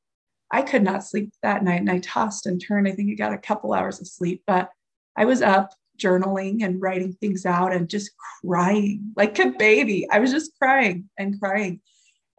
I 0.51 0.61
could 0.61 0.83
not 0.83 1.03
sleep 1.03 1.33
that 1.41 1.63
night 1.63 1.81
and 1.81 1.89
I 1.89 1.99
tossed 1.99 2.45
and 2.45 2.61
turned. 2.61 2.87
I 2.87 2.91
think 2.91 3.09
I 3.11 3.15
got 3.15 3.33
a 3.33 3.37
couple 3.37 3.73
hours 3.73 3.99
of 3.99 4.07
sleep, 4.07 4.43
but 4.45 4.69
I 5.17 5.25
was 5.25 5.41
up 5.41 5.71
journaling 5.97 6.63
and 6.63 6.81
writing 6.81 7.13
things 7.13 7.45
out 7.45 7.73
and 7.73 7.89
just 7.89 8.11
crying 8.43 9.11
like 9.15 9.39
a 9.39 9.51
baby. 9.51 10.07
I 10.11 10.19
was 10.19 10.31
just 10.31 10.57
crying 10.59 11.09
and 11.17 11.39
crying. 11.39 11.81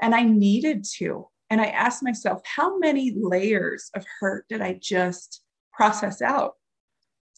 And 0.01 0.15
I 0.15 0.23
needed 0.23 0.85
to. 0.99 1.29
And 1.49 1.61
I 1.61 1.67
asked 1.67 2.03
myself, 2.03 2.43
how 2.45 2.79
many 2.79 3.15
layers 3.17 3.91
of 3.95 4.05
hurt 4.21 4.47
did 4.49 4.61
I 4.61 4.79
just 4.81 5.43
process 5.73 6.21
out? 6.21 6.55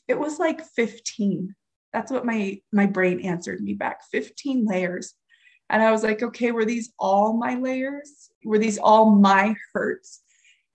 It 0.08 0.18
was 0.18 0.38
like 0.38 0.64
15. 0.64 1.54
That's 1.92 2.10
what 2.10 2.24
my 2.24 2.60
my 2.72 2.86
brain 2.86 3.20
answered 3.20 3.60
me 3.60 3.74
back. 3.74 4.00
15 4.10 4.66
layers. 4.66 5.14
And 5.70 5.82
I 5.82 5.92
was 5.92 6.02
like, 6.02 6.22
okay, 6.22 6.50
were 6.50 6.64
these 6.64 6.92
all 6.98 7.34
my 7.34 7.54
layers? 7.54 8.30
Were 8.44 8.58
these 8.58 8.78
all 8.78 9.10
my 9.14 9.54
hurts? 9.74 10.22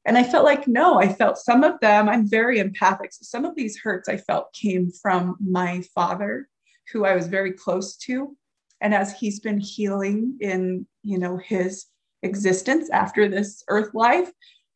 And 0.06 0.18
I 0.18 0.24
felt 0.24 0.44
like, 0.44 0.68
no, 0.68 1.00
I 1.00 1.08
felt 1.08 1.38
some 1.38 1.64
of 1.64 1.80
them, 1.80 2.10
I'm 2.10 2.30
very 2.30 2.60
empathic. 2.60 3.14
So 3.14 3.22
some 3.24 3.46
of 3.46 3.56
these 3.56 3.80
hurts 3.80 4.10
I 4.10 4.18
felt 4.18 4.54
came 4.54 4.92
from 4.92 5.38
my 5.40 5.84
father, 5.96 6.50
who 6.92 7.06
I 7.06 7.16
was 7.16 7.28
very 7.28 7.54
close 7.54 7.96
to. 7.98 8.36
And 8.82 8.94
as 8.94 9.14
he's 9.14 9.40
been 9.40 9.60
healing 9.60 10.38
in, 10.42 10.86
you 11.04 11.18
know, 11.18 11.38
his 11.38 11.86
existence 12.22 12.90
after 12.90 13.30
this 13.30 13.64
earth 13.70 13.94
life, 13.94 14.30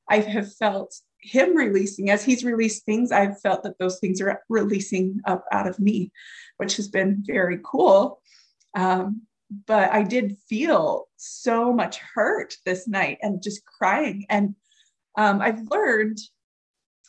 I 0.10 0.20
have 0.20 0.54
felt 0.56 0.96
him 1.22 1.56
releasing 1.56 2.10
as 2.10 2.24
he's 2.24 2.44
released 2.44 2.86
things 2.86 3.12
i've 3.12 3.40
felt 3.42 3.64
that 3.64 3.78
those 3.80 4.00
things 4.00 4.22
are 4.22 4.42
releasing 4.50 5.20
up 5.26 5.44
out 5.52 5.68
of 5.68 5.80
me 5.80 6.12
which 6.58 6.78
has 6.78 6.88
been 6.88 7.24
very 7.26 7.60
cool 7.64 8.22
um, 8.76 9.22
but 9.66 9.92
i 9.92 10.04
did 10.04 10.38
feel 10.48 11.08
so 11.18 11.74
much 11.74 11.98
hurt 11.98 12.56
this 12.66 12.88
night 12.88 13.18
and 13.22 13.42
just 13.42 13.66
crying 13.66 14.26
and 14.30 14.56
um, 15.18 15.42
I've 15.42 15.70
learned 15.70 16.20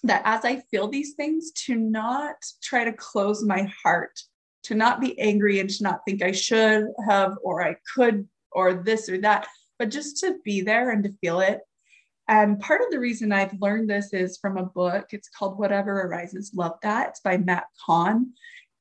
that 0.02 0.22
as 0.24 0.44
I 0.44 0.62
feel 0.70 0.88
these 0.88 1.14
things, 1.14 1.50
to 1.66 1.74
not 1.74 2.36
try 2.62 2.84
to 2.84 2.92
close 2.92 3.44
my 3.44 3.70
heart, 3.82 4.18
to 4.64 4.74
not 4.74 5.00
be 5.00 5.18
angry 5.18 5.60
and 5.60 5.70
to 5.70 5.82
not 5.82 6.00
think 6.06 6.22
I 6.22 6.32
should 6.32 6.86
have 7.08 7.36
or 7.42 7.62
I 7.62 7.76
could 7.94 8.26
or 8.52 8.74
this 8.74 9.08
or 9.08 9.18
that, 9.18 9.46
but 9.78 9.90
just 9.90 10.18
to 10.18 10.36
be 10.44 10.60
there 10.60 10.90
and 10.90 11.04
to 11.04 11.14
feel 11.20 11.40
it. 11.40 11.60
And 12.28 12.60
part 12.60 12.82
of 12.82 12.90
the 12.90 13.00
reason 13.00 13.32
I've 13.32 13.60
learned 13.60 13.88
this 13.88 14.12
is 14.12 14.38
from 14.38 14.58
a 14.58 14.66
book. 14.66 15.06
It's 15.12 15.30
called 15.30 15.58
Whatever 15.58 16.02
Arises 16.02 16.52
Love 16.54 16.74
That. 16.82 17.10
It's 17.10 17.20
by 17.20 17.38
Matt 17.38 17.64
Kahn. 17.86 18.32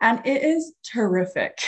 And 0.02 0.26
it 0.26 0.44
is 0.44 0.74
terrific 0.84 1.60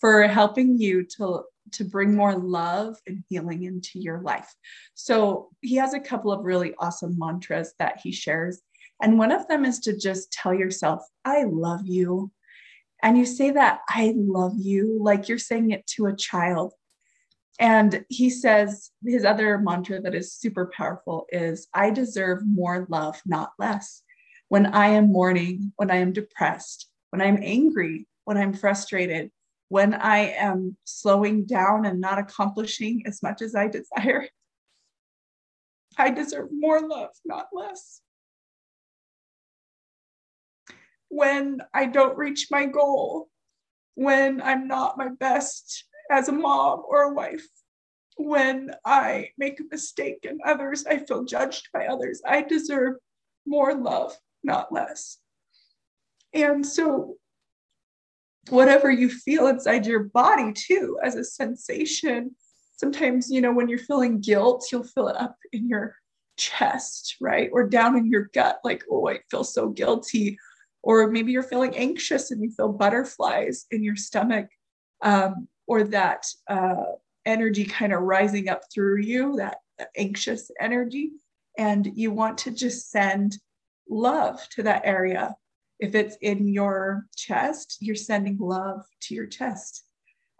for 0.00 0.22
helping 0.22 0.78
you 0.78 1.04
to 1.18 1.42
to 1.72 1.84
bring 1.84 2.14
more 2.14 2.36
love 2.36 2.96
and 3.06 3.24
healing 3.28 3.64
into 3.64 3.98
your 3.98 4.20
life. 4.20 4.52
So 4.94 5.50
he 5.60 5.76
has 5.76 5.94
a 5.94 6.00
couple 6.00 6.32
of 6.32 6.44
really 6.44 6.74
awesome 6.78 7.16
mantras 7.18 7.74
that 7.78 8.00
he 8.02 8.12
shares. 8.12 8.60
And 9.00 9.18
one 9.18 9.32
of 9.32 9.48
them 9.48 9.64
is 9.64 9.80
to 9.80 9.96
just 9.96 10.32
tell 10.32 10.54
yourself, 10.54 11.02
I 11.24 11.44
love 11.44 11.82
you. 11.84 12.30
And 13.02 13.18
you 13.18 13.26
say 13.26 13.50
that, 13.50 13.80
I 13.88 14.14
love 14.16 14.54
you, 14.56 14.98
like 15.02 15.28
you're 15.28 15.38
saying 15.38 15.72
it 15.72 15.86
to 15.88 16.06
a 16.06 16.16
child. 16.16 16.72
And 17.58 18.04
he 18.08 18.30
says 18.30 18.90
his 19.04 19.24
other 19.24 19.58
mantra 19.58 20.00
that 20.00 20.14
is 20.14 20.32
super 20.32 20.70
powerful 20.74 21.26
is 21.30 21.68
I 21.74 21.90
deserve 21.90 22.46
more 22.46 22.86
love, 22.88 23.20
not 23.26 23.52
less. 23.58 24.02
When 24.48 24.66
I 24.66 24.88
am 24.88 25.12
mourning, 25.12 25.72
when 25.76 25.90
I 25.90 25.96
am 25.96 26.12
depressed, 26.12 26.88
when 27.10 27.20
I'm 27.20 27.38
angry, 27.42 28.06
when 28.24 28.36
I'm 28.36 28.52
frustrated, 28.52 29.30
when 29.72 29.94
I 29.94 30.34
am 30.36 30.76
slowing 30.84 31.46
down 31.46 31.86
and 31.86 31.98
not 31.98 32.18
accomplishing 32.18 33.04
as 33.06 33.22
much 33.22 33.40
as 33.40 33.54
I 33.54 33.68
desire. 33.68 34.28
I 35.96 36.10
deserve 36.10 36.50
more 36.52 36.86
love, 36.86 37.12
not 37.24 37.46
less. 37.54 38.02
When 41.08 41.62
I 41.72 41.86
don't 41.86 42.18
reach 42.18 42.48
my 42.50 42.66
goal, 42.66 43.30
when 43.94 44.42
I'm 44.42 44.68
not 44.68 44.98
my 44.98 45.08
best 45.08 45.86
as 46.10 46.28
a 46.28 46.32
mom 46.32 46.82
or 46.86 47.04
a 47.04 47.14
wife, 47.14 47.48
when 48.18 48.72
I 48.84 49.30
make 49.38 49.58
a 49.58 49.64
mistake 49.70 50.26
and 50.28 50.42
others, 50.44 50.84
I 50.84 50.98
feel 50.98 51.24
judged 51.24 51.70
by 51.72 51.86
others, 51.86 52.20
I 52.26 52.42
deserve 52.42 52.96
more 53.46 53.74
love, 53.74 54.14
not 54.44 54.70
less. 54.70 55.16
And 56.34 56.66
so 56.66 57.16
whatever 58.48 58.90
you 58.90 59.08
feel 59.08 59.46
inside 59.46 59.86
your 59.86 60.04
body 60.04 60.52
too 60.52 60.98
as 61.02 61.14
a 61.14 61.24
sensation. 61.24 62.34
Sometimes, 62.76 63.30
you 63.30 63.40
know, 63.40 63.52
when 63.52 63.68
you're 63.68 63.78
feeling 63.78 64.20
guilt, 64.20 64.66
you'll 64.72 64.82
feel 64.82 65.08
it 65.08 65.16
up 65.16 65.36
in 65.52 65.68
your 65.68 65.96
chest, 66.36 67.16
right? 67.20 67.48
Or 67.52 67.68
down 67.68 67.96
in 67.96 68.10
your 68.10 68.30
gut, 68.34 68.58
like, 68.64 68.82
oh, 68.90 69.08
I 69.08 69.20
feel 69.30 69.44
so 69.44 69.68
guilty. 69.68 70.38
Or 70.82 71.08
maybe 71.08 71.30
you're 71.30 71.44
feeling 71.44 71.76
anxious 71.76 72.32
and 72.32 72.42
you 72.42 72.50
feel 72.50 72.72
butterflies 72.72 73.66
in 73.70 73.84
your 73.84 73.94
stomach, 73.94 74.48
um, 75.02 75.46
or 75.68 75.84
that 75.84 76.26
uh, 76.48 76.82
energy 77.24 77.64
kind 77.64 77.92
of 77.92 78.02
rising 78.02 78.48
up 78.48 78.62
through 78.74 79.02
you, 79.02 79.36
that 79.36 79.58
anxious 79.96 80.50
energy. 80.60 81.12
And 81.56 81.92
you 81.94 82.10
want 82.10 82.38
to 82.38 82.50
just 82.50 82.90
send 82.90 83.38
love 83.88 84.40
to 84.50 84.64
that 84.64 84.82
area 84.84 85.36
if 85.82 85.96
it's 85.96 86.16
in 86.22 86.46
your 86.46 87.06
chest, 87.16 87.78
you're 87.80 87.96
sending 87.96 88.38
love 88.38 88.84
to 89.00 89.14
your 89.14 89.26
chest. 89.26 89.84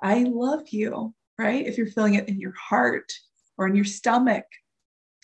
I 0.01 0.23
love 0.23 0.69
you, 0.69 1.15
right? 1.37 1.67
If 1.67 1.77
you're 1.77 1.89
feeling 1.89 2.15
it 2.15 2.29
in 2.29 2.39
your 2.39 2.53
heart 2.53 3.13
or 3.59 3.67
in 3.67 3.75
your 3.75 3.85
stomach, 3.85 4.45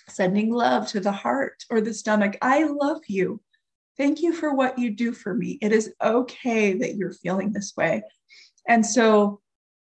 sending 0.08 0.52
love 0.52 0.88
to 0.88 0.98
the 0.98 1.12
heart 1.12 1.64
or 1.70 1.80
the 1.80 1.94
stomach. 1.94 2.37
I 2.42 2.64
love 2.64 3.02
you. 3.06 3.40
Thank 3.96 4.20
you 4.20 4.32
for 4.32 4.54
what 4.54 4.76
you 4.76 4.90
do 4.90 5.12
for 5.12 5.34
me. 5.34 5.56
It 5.62 5.72
is 5.72 5.94
okay 6.02 6.76
that 6.78 6.96
you're 6.96 7.12
feeling 7.12 7.52
this 7.52 7.75
way. 7.76 8.02
And 8.66 8.84
so, 8.84 9.40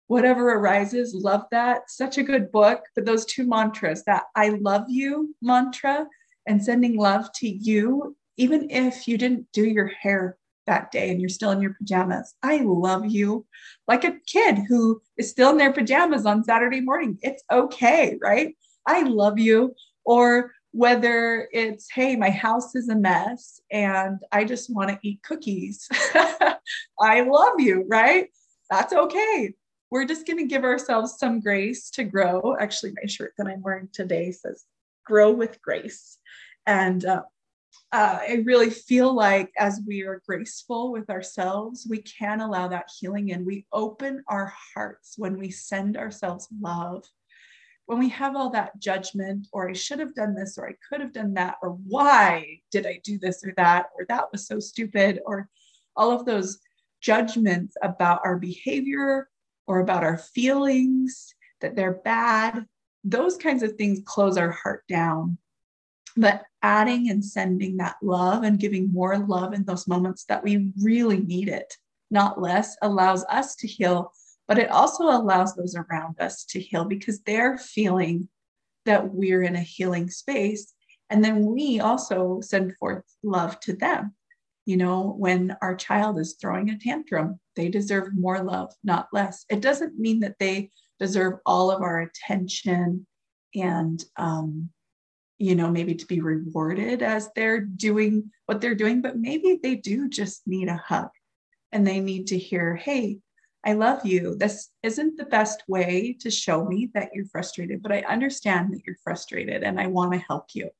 whatever 0.08 0.54
arises, 0.54 1.14
love 1.14 1.44
that. 1.52 1.90
Such 1.90 2.18
a 2.18 2.24
good 2.24 2.50
book. 2.50 2.82
But 2.96 3.04
those 3.04 3.24
two 3.24 3.46
mantras 3.46 4.02
that 4.04 4.24
I 4.34 4.48
love 4.48 4.86
you 4.88 5.34
mantra 5.40 6.06
and 6.48 6.62
sending 6.62 6.96
love 6.96 7.30
to 7.36 7.48
you 7.48 8.16
even 8.36 8.70
if 8.70 9.06
you 9.06 9.18
didn't 9.18 9.46
do 9.52 9.64
your 9.64 9.86
hair 9.86 10.36
that 10.66 10.90
day 10.90 11.10
and 11.10 11.20
you're 11.20 11.28
still 11.28 11.50
in 11.50 11.60
your 11.60 11.74
pajamas. 11.74 12.34
I 12.42 12.58
love 12.58 13.06
you. 13.06 13.46
Like 13.86 14.04
a 14.04 14.18
kid 14.26 14.58
who 14.68 15.00
is 15.16 15.30
still 15.30 15.50
in 15.50 15.58
their 15.58 15.72
pajamas 15.72 16.26
on 16.26 16.44
Saturday 16.44 16.80
morning. 16.80 17.18
It's 17.22 17.42
okay, 17.50 18.18
right? 18.20 18.56
I 18.86 19.02
love 19.02 19.38
you. 19.38 19.74
Or 20.04 20.52
whether 20.72 21.48
it's, 21.52 21.88
hey, 21.92 22.16
my 22.16 22.30
house 22.30 22.74
is 22.74 22.88
a 22.88 22.96
mess 22.96 23.60
and 23.70 24.18
I 24.32 24.44
just 24.44 24.74
want 24.74 24.90
to 24.90 24.98
eat 25.02 25.22
cookies. 25.22 25.88
I 27.00 27.20
love 27.20 27.60
you, 27.60 27.84
right? 27.88 28.28
That's 28.70 28.92
okay. 28.92 29.54
We're 29.90 30.06
just 30.06 30.26
going 30.26 30.38
to 30.38 30.46
give 30.46 30.64
ourselves 30.64 31.16
some 31.18 31.40
grace 31.40 31.90
to 31.90 32.04
grow. 32.04 32.56
Actually, 32.58 32.94
my 33.00 33.06
shirt 33.06 33.34
that 33.38 33.46
I'm 33.46 33.62
wearing 33.62 33.88
today 33.92 34.32
says 34.32 34.64
grow 35.06 35.30
with 35.30 35.62
grace. 35.62 36.18
And 36.66 37.04
uh, 37.04 37.22
uh, 37.92 38.18
I 38.28 38.42
really 38.44 38.70
feel 38.70 39.14
like 39.14 39.52
as 39.56 39.80
we 39.86 40.02
are 40.02 40.22
graceful 40.26 40.90
with 40.90 41.08
ourselves, 41.10 41.86
we 41.88 42.02
can 42.02 42.40
allow 42.40 42.66
that 42.68 42.90
healing 42.98 43.28
in. 43.28 43.44
We 43.44 43.66
open 43.72 44.24
our 44.28 44.52
hearts 44.74 45.14
when 45.16 45.38
we 45.38 45.50
send 45.50 45.96
ourselves 45.96 46.48
love. 46.60 47.04
When 47.86 47.98
we 47.98 48.08
have 48.08 48.34
all 48.34 48.50
that 48.50 48.80
judgment, 48.80 49.46
or 49.52 49.68
I 49.70 49.74
should 49.74 50.00
have 50.00 50.14
done 50.14 50.34
this, 50.34 50.58
or 50.58 50.68
I 50.68 50.74
could 50.88 51.00
have 51.02 51.12
done 51.12 51.34
that, 51.34 51.56
or 51.62 51.70
why 51.86 52.58
did 52.72 52.84
I 52.86 53.00
do 53.04 53.18
this 53.18 53.44
or 53.44 53.52
that, 53.58 53.86
or 53.96 54.06
that 54.08 54.32
was 54.32 54.46
so 54.46 54.58
stupid, 54.58 55.20
or 55.24 55.48
all 55.94 56.10
of 56.10 56.24
those 56.24 56.58
judgments 57.00 57.76
about 57.82 58.22
our 58.24 58.38
behavior 58.38 59.28
or 59.66 59.80
about 59.80 60.02
our 60.02 60.18
feelings 60.18 61.34
that 61.60 61.76
they're 61.76 62.00
bad, 62.04 62.64
those 63.04 63.36
kinds 63.36 63.62
of 63.62 63.74
things 63.74 64.00
close 64.04 64.36
our 64.36 64.50
heart 64.50 64.82
down 64.88 65.38
but 66.16 66.44
adding 66.64 67.10
and 67.10 67.22
sending 67.22 67.76
that 67.76 67.96
love 68.02 68.42
and 68.42 68.58
giving 68.58 68.90
more 68.90 69.18
love 69.18 69.52
in 69.52 69.64
those 69.64 69.86
moments 69.86 70.24
that 70.24 70.42
we 70.42 70.72
really 70.80 71.18
need 71.18 71.46
it, 71.46 71.76
not 72.10 72.40
less, 72.40 72.74
allows 72.80 73.22
us 73.26 73.54
to 73.54 73.66
heal, 73.66 74.10
but 74.48 74.58
it 74.58 74.70
also 74.70 75.04
allows 75.04 75.54
those 75.54 75.76
around 75.76 76.18
us 76.18 76.42
to 76.46 76.58
heal 76.58 76.86
because 76.86 77.20
they're 77.20 77.58
feeling 77.58 78.30
that 78.86 79.12
we're 79.12 79.42
in 79.42 79.56
a 79.56 79.60
healing 79.60 80.08
space. 80.08 80.72
And 81.10 81.22
then 81.22 81.44
we 81.44 81.80
also 81.80 82.40
send 82.40 82.74
forth 82.78 83.04
love 83.22 83.60
to 83.60 83.74
them. 83.74 84.14
You 84.64 84.78
know, 84.78 85.14
when 85.18 85.54
our 85.60 85.76
child 85.76 86.18
is 86.18 86.36
throwing 86.40 86.70
a 86.70 86.78
tantrum, 86.78 87.40
they 87.56 87.68
deserve 87.68 88.16
more 88.16 88.42
love, 88.42 88.72
not 88.82 89.08
less. 89.12 89.44
It 89.50 89.60
doesn't 89.60 89.98
mean 89.98 90.20
that 90.20 90.38
they 90.38 90.70
deserve 90.98 91.40
all 91.44 91.70
of 91.70 91.82
our 91.82 92.00
attention 92.00 93.06
and 93.54 94.02
um, 94.16 94.70
you 95.38 95.54
know, 95.54 95.70
maybe 95.70 95.94
to 95.94 96.06
be 96.06 96.20
rewarded 96.20 97.02
as 97.02 97.30
they're 97.34 97.60
doing 97.60 98.30
what 98.46 98.60
they're 98.60 98.74
doing, 98.74 99.02
but 99.02 99.18
maybe 99.18 99.58
they 99.62 99.74
do 99.74 100.08
just 100.08 100.46
need 100.46 100.68
a 100.68 100.76
hug 100.76 101.08
and 101.72 101.86
they 101.86 102.00
need 102.00 102.28
to 102.28 102.38
hear, 102.38 102.76
hey, 102.76 103.18
I 103.66 103.72
love 103.72 104.04
you. 104.04 104.36
This 104.36 104.70
isn't 104.82 105.16
the 105.16 105.24
best 105.24 105.62
way 105.66 106.16
to 106.20 106.30
show 106.30 106.64
me 106.64 106.90
that 106.94 107.10
you're 107.14 107.26
frustrated, 107.26 107.82
but 107.82 107.92
I 107.92 108.00
understand 108.02 108.72
that 108.72 108.82
you're 108.86 108.98
frustrated 109.02 109.62
and 109.62 109.80
I 109.80 109.86
want 109.86 110.12
to 110.12 110.18
help 110.18 110.48
you. 110.52 110.70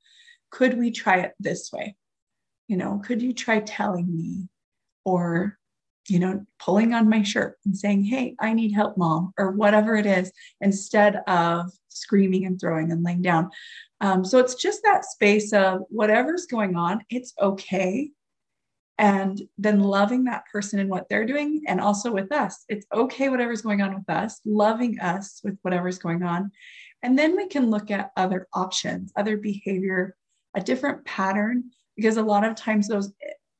Could 0.51 0.79
we 0.79 0.91
try 0.91 1.21
it 1.21 1.33
this 1.41 1.73
way? 1.73 1.97
You 2.69 2.77
know, 2.77 3.01
could 3.05 3.23
you 3.23 3.33
try 3.33 3.61
telling 3.61 4.15
me 4.15 4.49
or, 5.05 5.59
you 6.09 6.19
know, 6.19 6.45
pulling 6.59 6.93
on 6.95 7.09
my 7.09 7.23
shirt 7.23 7.59
and 7.65 7.77
saying, 7.77 8.05
hey, 8.05 8.37
I 8.39 8.53
need 8.53 8.73
help, 8.73 8.97
mom, 8.97 9.33
or 9.39 9.51
whatever 9.53 9.97
it 9.97 10.07
is, 10.07 10.31
instead 10.61 11.23
of 11.27 11.73
screaming 11.89 12.45
and 12.45 12.61
throwing 12.61 12.93
and 12.93 13.03
laying 13.03 13.23
down. 13.23 13.51
Um, 14.05 14.23
so 14.23 14.39
it's 14.39 14.57
just 14.57 14.83
that 14.83 15.07
space 15.07 15.55
of 15.55 15.81
whatever's 15.89 16.45
going 16.45 16.77
on, 16.77 17.03
it's 17.09 17.33
okay. 17.41 18.11
And 18.99 19.41
then 19.57 19.81
loving 19.81 20.25
that 20.25 20.45
person 20.53 20.79
and 20.79 20.91
what 20.91 21.09
they're 21.09 21.25
doing, 21.25 21.63
and 21.67 21.81
also 21.81 22.13
with 22.13 22.31
us. 22.31 22.67
It's 22.69 22.87
okay, 22.93 23.31
whatever's 23.31 23.63
going 23.63 23.81
on 23.81 23.95
with 23.95 24.11
us, 24.11 24.41
loving 24.45 25.01
us 25.01 25.41
with 25.43 25.57
whatever's 25.63 25.99
going 25.99 26.23
on. 26.23 26.53
And 27.03 27.19
then 27.19 27.35
we 27.35 27.49
can 27.49 27.71
look 27.71 27.91
at 27.91 28.11
other 28.15 28.47
options, 28.53 29.11
other 29.17 29.39
behavior, 29.39 30.15
a 30.55 30.61
different 30.61 31.03
pattern, 31.07 31.71
because 31.97 32.19
a 32.19 32.23
lot 32.23 32.45
of 32.45 32.57
times 32.57 32.87
those 32.87 33.11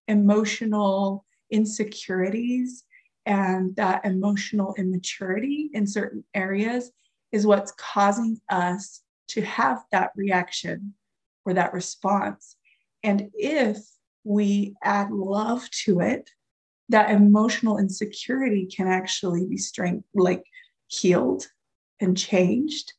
emotional 0.09 1.25
insecurities 1.51 2.85
and 3.25 3.75
that 3.77 4.05
emotional 4.05 4.75
immaturity 4.77 5.71
in 5.73 5.87
certain 5.87 6.23
areas 6.35 6.93
is 7.33 7.47
what's 7.47 7.73
causing 7.79 8.39
us 8.51 9.01
to 9.35 9.43
have 9.43 9.83
that 9.91 10.13
reaction 10.15 10.95
or 11.45 11.55
that 11.55 11.75
response. 11.75 12.57
And 13.03 13.31
if 13.35 13.79
we 14.23 14.75
add 14.83 15.11
love 15.11 15.69
to 15.85 16.01
it, 16.01 16.31
that 16.89 17.11
emotional 17.11 17.79
insecurity 17.79 18.67
can 18.67 18.87
actually 18.87 19.45
be 19.45 19.57
strength 19.57 20.07
like 20.15 20.45
healed 20.87 21.49
and 22.01 22.17
changed. 22.17 22.93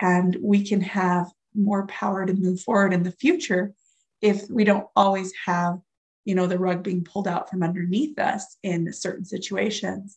And 0.00 0.36
we 0.40 0.64
can 0.64 0.80
have 0.80 1.32
more 1.52 1.86
power 1.88 2.24
to 2.26 2.32
move 2.32 2.60
forward 2.60 2.92
in 2.92 3.02
the 3.02 3.12
future 3.12 3.74
if 4.20 4.48
we 4.48 4.62
don't 4.62 4.86
always 4.94 5.32
have, 5.46 5.80
you 6.24 6.36
know, 6.36 6.46
the 6.46 6.58
rug 6.58 6.84
being 6.84 7.02
pulled 7.02 7.26
out 7.26 7.50
from 7.50 7.64
underneath 7.64 8.20
us 8.20 8.56
in 8.62 8.92
certain 8.92 9.24
situations. 9.24 10.16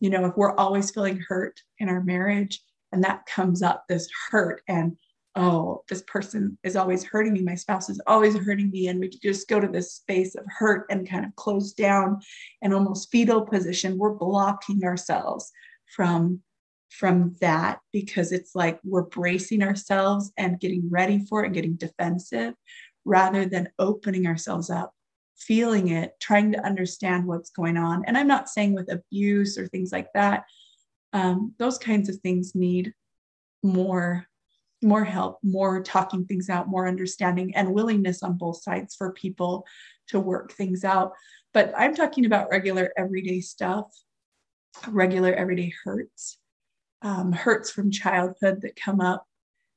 You 0.00 0.10
know, 0.10 0.26
if 0.26 0.36
we're 0.36 0.56
always 0.56 0.90
feeling 0.90 1.22
hurt 1.28 1.62
in 1.78 1.88
our 1.88 2.02
marriage 2.02 2.60
and 2.96 3.04
that 3.04 3.26
comes 3.26 3.62
up 3.62 3.84
this 3.88 4.08
hurt 4.30 4.62
and 4.68 4.96
oh 5.34 5.82
this 5.90 6.02
person 6.06 6.56
is 6.64 6.76
always 6.76 7.04
hurting 7.04 7.34
me. 7.34 7.42
My 7.42 7.54
spouse 7.54 7.90
is 7.90 8.00
always 8.06 8.34
hurting 8.34 8.70
me 8.70 8.88
and 8.88 8.98
we 8.98 9.10
just 9.10 9.48
go 9.48 9.60
to 9.60 9.68
this 9.68 9.92
space 9.92 10.34
of 10.34 10.46
hurt 10.48 10.86
and 10.88 11.08
kind 11.08 11.26
of 11.26 11.36
close 11.36 11.74
down 11.74 12.20
and 12.62 12.72
almost 12.72 13.10
fetal 13.12 13.42
position. 13.42 13.98
We're 13.98 14.14
blocking 14.14 14.82
ourselves 14.82 15.52
from 15.94 16.40
from 16.88 17.36
that 17.42 17.80
because 17.92 18.32
it's 18.32 18.54
like 18.54 18.80
we're 18.82 19.02
bracing 19.02 19.62
ourselves 19.62 20.32
and 20.38 20.58
getting 20.58 20.88
ready 20.88 21.22
for 21.28 21.42
it 21.42 21.46
and 21.48 21.54
getting 21.54 21.74
defensive 21.74 22.54
rather 23.04 23.44
than 23.44 23.68
opening 23.78 24.26
ourselves 24.26 24.70
up 24.70 24.94
feeling 25.36 25.88
it 25.88 26.12
trying 26.18 26.50
to 26.50 26.64
understand 26.64 27.26
what's 27.26 27.50
going 27.50 27.76
on. 27.76 28.02
And 28.06 28.16
i'm 28.16 28.26
not 28.26 28.48
saying 28.48 28.72
with 28.72 28.90
abuse 28.90 29.58
or 29.58 29.66
things 29.66 29.92
like 29.92 30.08
that 30.14 30.44
um, 31.16 31.54
those 31.58 31.78
kinds 31.78 32.08
of 32.08 32.16
things 32.16 32.54
need 32.54 32.92
more 33.62 34.26
more 34.82 35.04
help 35.04 35.38
more 35.42 35.82
talking 35.82 36.26
things 36.26 36.50
out 36.50 36.68
more 36.68 36.86
understanding 36.86 37.56
and 37.56 37.72
willingness 37.72 38.22
on 38.22 38.36
both 38.36 38.62
sides 38.62 38.94
for 38.94 39.12
people 39.12 39.64
to 40.08 40.20
work 40.20 40.52
things 40.52 40.84
out. 40.84 41.12
But 41.54 41.72
i'm 41.76 41.94
talking 41.94 42.26
about 42.26 42.50
regular 42.50 42.92
everyday 42.96 43.40
stuff 43.40 43.86
regular 44.88 45.32
everyday 45.32 45.72
hurts 45.84 46.38
um, 47.02 47.32
hurts 47.32 47.70
from 47.70 47.90
childhood 47.90 48.62
that 48.62 48.76
come 48.76 49.00
up. 49.00 49.26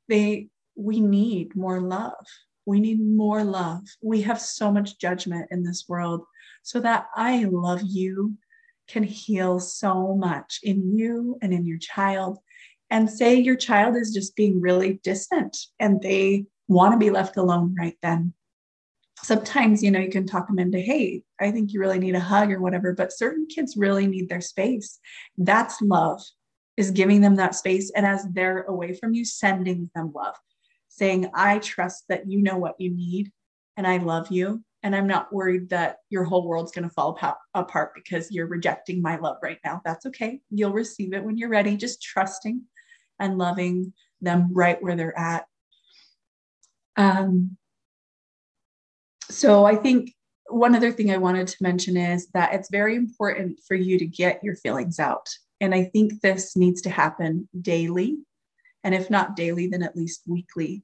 They 0.07 0.49
we 0.75 0.99
need 0.99 1.55
more 1.55 1.79
love. 1.79 2.25
We 2.65 2.79
need 2.79 3.01
more 3.01 3.43
love. 3.43 3.83
We 4.01 4.21
have 4.23 4.39
so 4.39 4.71
much 4.71 4.99
judgment 4.99 5.47
in 5.51 5.63
this 5.63 5.85
world. 5.87 6.21
So 6.63 6.79
that 6.81 7.07
i 7.15 7.45
love 7.45 7.81
you 7.83 8.35
can 8.89 9.03
heal 9.03 9.59
so 9.59 10.15
much 10.15 10.59
in 10.63 10.97
you 10.97 11.37
and 11.41 11.53
in 11.53 11.65
your 11.65 11.77
child. 11.77 12.39
And 12.89 13.09
say 13.09 13.35
your 13.35 13.55
child 13.55 13.95
is 13.95 14.11
just 14.13 14.35
being 14.35 14.59
really 14.59 14.99
distant 15.03 15.55
and 15.79 16.01
they 16.01 16.45
want 16.67 16.93
to 16.93 16.97
be 16.97 17.11
left 17.11 17.37
alone 17.37 17.75
right 17.77 17.97
then. 18.01 18.33
sometimes, 19.23 19.83
you 19.83 19.91
know, 19.91 19.99
you 19.99 20.09
can 20.09 20.25
talk 20.25 20.47
them 20.47 20.59
into, 20.59 20.79
hey, 20.79 21.23
I 21.39 21.51
think 21.51 21.73
you 21.73 21.79
really 21.79 21.99
need 21.99 22.15
a 22.15 22.19
hug 22.19 22.51
or 22.51 22.61
whatever, 22.61 22.93
but 22.93 23.13
certain 23.13 23.47
kids 23.47 23.75
really 23.77 24.07
need 24.07 24.29
their 24.29 24.41
space. 24.41 24.99
That's 25.37 25.81
love, 25.81 26.21
is 26.77 26.91
giving 26.91 27.21
them 27.21 27.35
that 27.35 27.55
space. 27.55 27.91
And 27.95 28.05
as 28.05 28.25
they're 28.31 28.63
away 28.63 28.93
from 28.93 29.13
you, 29.13 29.25
sending 29.25 29.89
them 29.95 30.11
love, 30.15 30.35
saying, 30.87 31.29
I 31.33 31.59
trust 31.59 32.05
that 32.09 32.29
you 32.29 32.41
know 32.41 32.57
what 32.57 32.79
you 32.79 32.89
need 32.89 33.31
and 33.77 33.85
I 33.85 33.97
love 33.97 34.31
you. 34.31 34.63
And 34.81 34.95
I'm 34.95 35.07
not 35.07 35.33
worried 35.33 35.69
that 35.69 35.97
your 36.09 36.23
whole 36.23 36.47
world's 36.47 36.71
going 36.71 36.87
to 36.87 36.93
fall 36.93 37.19
apart 37.53 37.91
because 37.95 38.31
you're 38.31 38.47
rejecting 38.47 39.01
my 39.01 39.17
love 39.17 39.37
right 39.43 39.59
now. 39.65 39.81
That's 39.83 40.05
okay. 40.05 40.39
You'll 40.49 40.71
receive 40.71 41.13
it 41.13 41.23
when 41.23 41.37
you're 41.37 41.49
ready, 41.49 41.75
just 41.75 42.01
trusting 42.01 42.61
and 43.19 43.37
loving 43.37 43.93
them 44.21 44.49
right 44.53 44.81
where 44.81 44.95
they're 44.95 45.17
at. 45.17 45.45
Um, 46.95 47.57
so 49.29 49.65
I 49.65 49.75
think 49.75 50.13
one 50.47 50.75
other 50.75 50.91
thing 50.91 51.11
I 51.11 51.17
wanted 51.17 51.47
to 51.47 51.57
mention 51.61 51.95
is 51.97 52.27
that 52.33 52.53
it's 52.53 52.69
very 52.71 52.95
important 52.95 53.59
for 53.67 53.75
you 53.75 53.99
to 53.99 54.05
get 54.05 54.43
your 54.43 54.55
feelings 54.55 54.99
out. 54.99 55.27
And 55.61 55.75
I 55.75 55.83
think 55.83 56.21
this 56.21 56.55
needs 56.55 56.81
to 56.83 56.89
happen 56.89 57.47
daily. 57.61 58.17
And 58.83 58.95
if 58.95 59.09
not 59.09 59.35
daily, 59.35 59.67
then 59.67 59.83
at 59.83 59.95
least 59.95 60.21
weekly. 60.25 60.83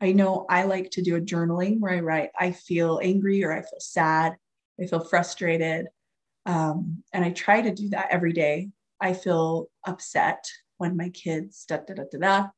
I 0.00 0.12
know 0.12 0.46
I 0.48 0.64
like 0.64 0.90
to 0.92 1.02
do 1.02 1.16
a 1.16 1.20
journaling 1.20 1.80
where 1.80 1.92
I 1.92 2.00
write, 2.00 2.30
I 2.38 2.52
feel 2.52 3.00
angry 3.02 3.44
or 3.44 3.52
I 3.52 3.60
feel 3.60 3.80
sad, 3.80 4.36
I 4.80 4.86
feel 4.86 5.00
frustrated. 5.00 5.88
Um, 6.46 7.02
and 7.12 7.24
I 7.24 7.30
try 7.30 7.60
to 7.60 7.70
do 7.70 7.90
that 7.90 8.08
every 8.10 8.32
day. 8.32 8.70
I 9.00 9.12
feel 9.12 9.68
upset 9.86 10.50
when 10.78 10.96
my 10.96 11.10
kids 11.10 11.64
da 11.68 11.78
da 11.78 11.94
da 11.94 12.04
da 12.10 12.18
da. 12.18 12.48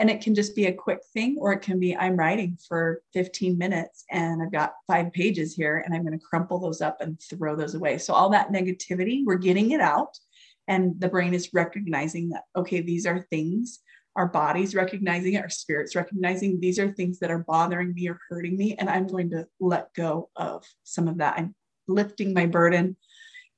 And 0.00 0.08
it 0.08 0.22
can 0.22 0.34
just 0.34 0.56
be 0.56 0.64
a 0.64 0.72
quick 0.72 1.00
thing, 1.12 1.36
or 1.38 1.52
it 1.52 1.60
can 1.60 1.78
be 1.78 1.94
I'm 1.94 2.16
writing 2.16 2.58
for 2.66 3.02
15 3.12 3.58
minutes 3.58 4.04
and 4.10 4.42
I've 4.42 4.50
got 4.50 4.72
five 4.86 5.12
pages 5.12 5.54
here 5.54 5.82
and 5.84 5.94
I'm 5.94 6.04
going 6.04 6.18
to 6.18 6.24
crumple 6.24 6.58
those 6.58 6.80
up 6.80 7.02
and 7.02 7.20
throw 7.20 7.54
those 7.54 7.74
away. 7.74 7.98
So, 7.98 8.14
all 8.14 8.30
that 8.30 8.50
negativity, 8.50 9.22
we're 9.24 9.36
getting 9.36 9.72
it 9.72 9.80
out. 9.80 10.18
And 10.66 10.98
the 10.98 11.08
brain 11.08 11.34
is 11.34 11.50
recognizing 11.52 12.30
that, 12.30 12.44
okay, 12.56 12.80
these 12.80 13.04
are 13.04 13.26
things, 13.28 13.80
our 14.16 14.26
bodies 14.26 14.74
recognizing 14.74 15.34
it, 15.34 15.42
our 15.42 15.48
spirits 15.48 15.94
recognizing 15.94 16.58
these 16.58 16.78
are 16.78 16.90
things 16.90 17.18
that 17.20 17.30
are 17.30 17.44
bothering 17.46 17.94
me 17.94 18.08
or 18.08 18.18
hurting 18.28 18.56
me. 18.56 18.74
And 18.76 18.90
I'm 18.90 19.06
going 19.06 19.30
to 19.30 19.46
let 19.60 19.94
go 19.94 20.30
of 20.36 20.64
some 20.82 21.08
of 21.08 21.18
that. 21.18 21.34
I'm 21.38 21.54
lifting 21.86 22.34
my 22.34 22.46
burden 22.46 22.96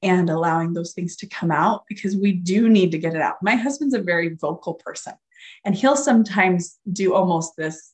and 0.03 0.29
allowing 0.29 0.73
those 0.73 0.93
things 0.93 1.17
to 1.17 1.27
come 1.29 1.51
out 1.51 1.85
because 1.89 2.17
we 2.17 2.33
do 2.33 2.69
need 2.69 2.91
to 2.93 2.99
get 2.99 3.15
it 3.15 3.23
out. 3.23 3.37
My 3.43 3.57
husband's 3.57 3.95
a 3.95 4.03
very 4.03 4.35
vocal 4.35 4.75
person. 4.75 5.15
And 5.65 5.75
he'll 5.75 5.97
sometimes 5.97 6.79
do 6.93 7.15
almost 7.15 7.57
this 7.57 7.93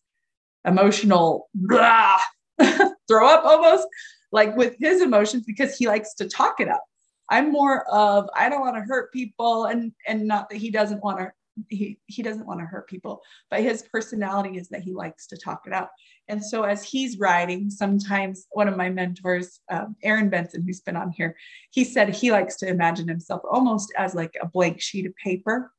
emotional 0.65 1.49
blah, 1.55 2.19
throw 3.09 3.29
up 3.29 3.45
almost 3.45 3.87
like 4.33 4.57
with 4.57 4.77
his 4.79 5.01
emotions 5.01 5.45
because 5.47 5.77
he 5.77 5.87
likes 5.87 6.15
to 6.15 6.29
talk 6.29 6.61
it 6.61 6.69
up. 6.69 6.83
I'm 7.31 7.53
more 7.53 7.85
of 7.91 8.29
I 8.35 8.49
don't 8.49 8.61
want 8.61 8.77
to 8.77 8.83
hurt 8.83 9.13
people 9.13 9.67
and 9.67 9.93
and 10.07 10.27
not 10.27 10.49
that 10.49 10.57
he 10.57 10.71
doesn't 10.71 11.05
want 11.05 11.19
to 11.19 11.31
he 11.69 11.99
he 12.07 12.23
doesn't 12.23 12.47
want 12.47 12.61
to 12.61 12.67
hurt 12.67 12.89
people, 12.89 13.21
but 13.51 13.61
his 13.61 13.83
personality 13.83 14.59
is 14.59 14.69
that 14.69 14.83
he 14.83 14.93
likes 14.93 15.27
to 15.29 15.37
talk 15.37 15.63
it 15.67 15.73
out. 15.73 15.89
And 16.29 16.45
so 16.45 16.63
as 16.63 16.85
he's 16.85 17.19
writing, 17.19 17.71
sometimes 17.71 18.47
one 18.51 18.69
of 18.69 18.77
my 18.77 18.91
mentors, 18.91 19.61
um, 19.71 19.97
Aaron 20.03 20.31
Benson, 20.31 20.65
who's 20.65 20.81
been 20.81 20.97
on 20.97 21.11
here, 21.11 21.37
he 21.71 21.85
said 21.85 22.11
he 22.11 22.31
likes 22.31 22.57
to 22.57 22.69
imagine 22.69 23.09
himself 23.09 23.43
almost 23.51 23.93
as 23.97 24.15
like 24.15 24.35
a 24.41 24.47
blank 24.47 24.81
sheet 24.81 25.07
of 25.07 25.15
paper 25.17 25.73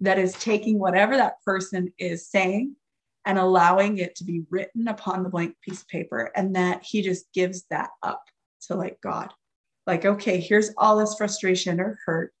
that 0.00 0.18
is 0.18 0.34
taking 0.34 0.78
whatever 0.78 1.16
that 1.16 1.42
person 1.44 1.92
is 1.98 2.28
saying 2.28 2.76
and 3.24 3.38
allowing 3.38 3.98
it 3.98 4.14
to 4.16 4.24
be 4.24 4.44
written 4.50 4.88
upon 4.88 5.22
the 5.22 5.28
blank 5.28 5.56
piece 5.62 5.82
of 5.82 5.88
paper 5.88 6.30
and 6.36 6.54
that 6.54 6.82
he 6.84 7.02
just 7.02 7.32
gives 7.32 7.64
that 7.70 7.90
up 8.02 8.22
to 8.60 8.74
like 8.74 8.98
god 9.02 9.32
like 9.86 10.04
okay 10.04 10.38
here's 10.38 10.70
all 10.76 10.96
this 10.96 11.14
frustration 11.16 11.80
or 11.80 11.98
hurt 12.04 12.32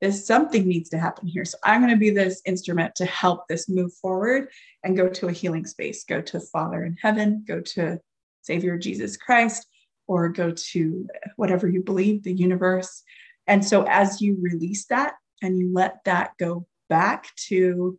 this 0.00 0.26
something 0.26 0.66
needs 0.66 0.90
to 0.90 0.98
happen 0.98 1.26
here. 1.26 1.44
So 1.44 1.58
i'm 1.64 1.80
going 1.80 1.92
to 1.92 1.98
be 1.98 2.10
this 2.10 2.42
instrument 2.46 2.94
to 2.96 3.06
help 3.06 3.48
this 3.48 3.68
move 3.68 3.92
forward 3.94 4.48
and 4.84 4.96
go 4.96 5.08
to 5.08 5.28
a 5.28 5.32
healing 5.32 5.66
space 5.66 6.04
go 6.04 6.20
to 6.20 6.40
father 6.40 6.84
in 6.84 6.96
heaven 7.00 7.44
go 7.46 7.60
to 7.60 7.98
savior 8.42 8.78
jesus 8.78 9.16
christ 9.16 9.66
or 10.08 10.30
go 10.30 10.50
to 10.50 11.06
whatever 11.36 11.68
you 11.68 11.82
believe 11.82 12.24
the 12.24 12.32
universe. 12.32 13.04
And 13.46 13.64
so 13.64 13.84
as 13.86 14.20
you 14.20 14.36
release 14.40 14.86
that 14.86 15.14
and 15.42 15.58
you 15.58 15.70
let 15.72 16.02
that 16.04 16.32
go 16.38 16.66
back 16.88 17.28
to 17.48 17.98